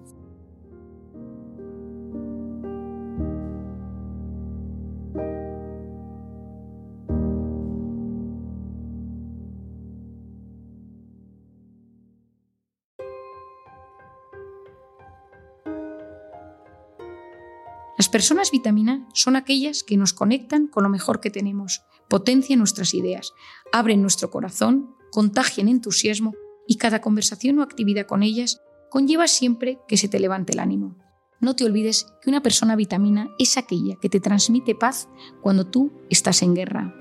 Las 17.99 18.09
personas 18.09 18.53
vitamina 18.53 19.09
son 19.12 19.35
aquellas 19.35 19.83
que 19.83 19.97
nos 19.97 20.14
conectan 20.14 20.69
con 20.69 20.85
lo 20.85 20.88
mejor 20.88 21.21
que 21.21 21.31
tenemos, 21.31 21.83
potencian 22.09 22.61
nuestras 22.61 22.95
ideas, 22.95 23.33
abren 23.73 24.03
nuestro 24.03 24.31
corazón, 24.31 24.95
contagian 25.11 25.69
entusiasmo 25.69 26.33
y 26.68 26.76
cada 26.76 27.00
conversación 27.00 27.59
o 27.59 27.62
actividad 27.62 28.07
con 28.07 28.22
ellas 28.22 28.61
conlleva 28.90 29.26
siempre 29.26 29.81
que 29.88 29.96
se 29.96 30.09
te 30.09 30.20
levante 30.20 30.52
el 30.52 30.61
ánimo. 30.61 30.96
No 31.40 31.57
te 31.57 31.64
olvides 31.64 32.07
que 32.22 32.31
una 32.31 32.42
persona 32.42 32.76
vitamina 32.76 33.31
es 33.38 33.57
aquella 33.57 33.96
que 34.00 34.09
te 34.09 34.20
transmite 34.20 34.74
paz 34.74 35.09
cuando 35.40 35.66
tú 35.66 35.92
estás 36.11 36.42
en 36.42 36.54
guerra. 36.54 36.94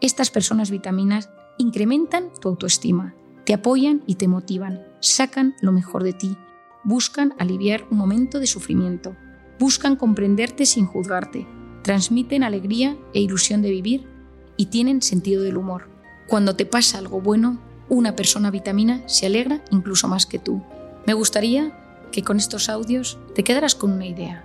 Estas 0.00 0.30
personas 0.30 0.70
vitaminas 0.70 1.30
incrementan 1.58 2.30
tu 2.40 2.48
autoestima, 2.48 3.14
te 3.44 3.54
apoyan 3.54 4.02
y 4.06 4.16
te 4.16 4.28
motivan, 4.28 4.82
sacan 5.00 5.54
lo 5.60 5.72
mejor 5.72 6.02
de 6.02 6.12
ti, 6.12 6.36
buscan 6.84 7.34
aliviar 7.38 7.86
un 7.90 7.98
momento 7.98 8.40
de 8.40 8.46
sufrimiento, 8.46 9.16
buscan 9.58 9.96
comprenderte 9.96 10.66
sin 10.66 10.86
juzgarte, 10.86 11.46
transmiten 11.82 12.42
alegría 12.42 12.98
e 13.14 13.20
ilusión 13.20 13.62
de 13.62 13.70
vivir 13.70 14.08
y 14.56 14.66
tienen 14.66 15.00
sentido 15.00 15.42
del 15.42 15.58
humor. 15.58 15.90
Cuando 16.26 16.56
te 16.56 16.66
pasa 16.66 16.98
algo 16.98 17.20
bueno, 17.20 17.60
una 17.88 18.16
persona 18.16 18.50
vitamina 18.50 19.02
se 19.06 19.26
alegra 19.26 19.62
incluso 19.70 20.08
más 20.08 20.26
que 20.26 20.38
tú. 20.38 20.62
Me 21.06 21.14
gustaría 21.14 22.08
que 22.12 22.22
con 22.22 22.38
estos 22.38 22.68
audios 22.68 23.18
te 23.34 23.44
quedaras 23.44 23.74
con 23.74 23.92
una 23.92 24.06
idea. 24.06 24.44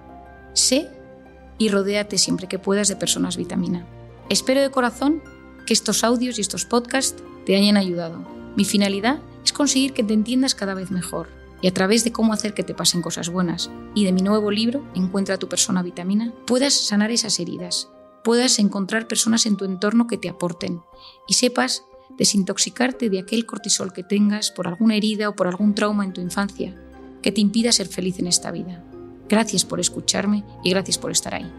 Sé 0.54 0.90
y 1.58 1.70
rodéate 1.70 2.18
siempre 2.18 2.48
que 2.48 2.60
puedas 2.60 2.88
de 2.88 2.96
personas 2.96 3.38
vitamina. 3.38 3.86
Espero 4.30 4.62
de 4.62 4.72
corazón 4.72 5.22
que 5.66 5.74
estos 5.74 6.04
audios 6.04 6.38
y 6.38 6.42
estos 6.42 6.66
podcasts 6.66 7.24
te 7.46 7.56
hayan 7.56 7.78
ayudado. 7.78 8.26
Mi 8.56 8.66
finalidad 8.66 9.20
es 9.44 9.54
conseguir 9.54 9.94
que 9.94 10.04
te 10.04 10.14
entiendas 10.14 10.56
cada 10.56 10.74
vez 10.74 10.92
mejor 10.92 11.30
y 11.62 11.68
a 11.68 11.74
través 11.74 12.04
de 12.04 12.12
cómo 12.12 12.34
hacer 12.34 12.54
que 12.54 12.64
te 12.64 12.74
pasen 12.74 13.02
cosas 13.02 13.30
buenas 13.30 13.70
y 13.94 14.06
de 14.06 14.12
mi 14.12 14.22
nuevo 14.22 14.52
libro, 14.52 14.84
Encuentra 14.96 15.38
tu 15.38 15.48
persona 15.48 15.84
vitamina, 15.84 16.34
puedas 16.48 16.74
sanar 16.74 17.12
esas 17.12 17.40
heridas, 17.40 17.90
puedas 18.24 18.60
encontrar 18.60 19.08
personas 19.08 19.46
en 19.46 19.58
tu 19.58 19.66
entorno 19.66 20.08
que 20.08 20.18
te 20.18 20.30
aporten 20.30 20.82
y 21.28 21.36
sepas 21.36 21.84
desintoxicarte 22.18 23.10
de 23.10 23.20
aquel 23.20 23.46
cortisol 23.46 23.94
que 23.94 24.04
tengas 24.04 24.52
por 24.52 24.68
alguna 24.68 24.96
herida 24.96 25.30
o 25.30 25.36
por 25.36 25.48
algún 25.48 25.74
trauma 25.76 26.06
en 26.06 26.14
tu 26.14 26.22
infancia 26.22 26.76
que 27.22 27.32
te 27.32 27.42
impida 27.42 27.72
ser 27.72 27.88
feliz 27.88 28.20
en 28.20 28.28
esta 28.28 28.52
vida. 28.52 28.84
Gracias 29.30 29.64
por 29.64 29.80
escucharme 29.80 30.44
y 30.64 30.72
gracias 30.72 30.98
por 30.98 31.12
estar 31.12 31.36
ahí. 31.36 31.50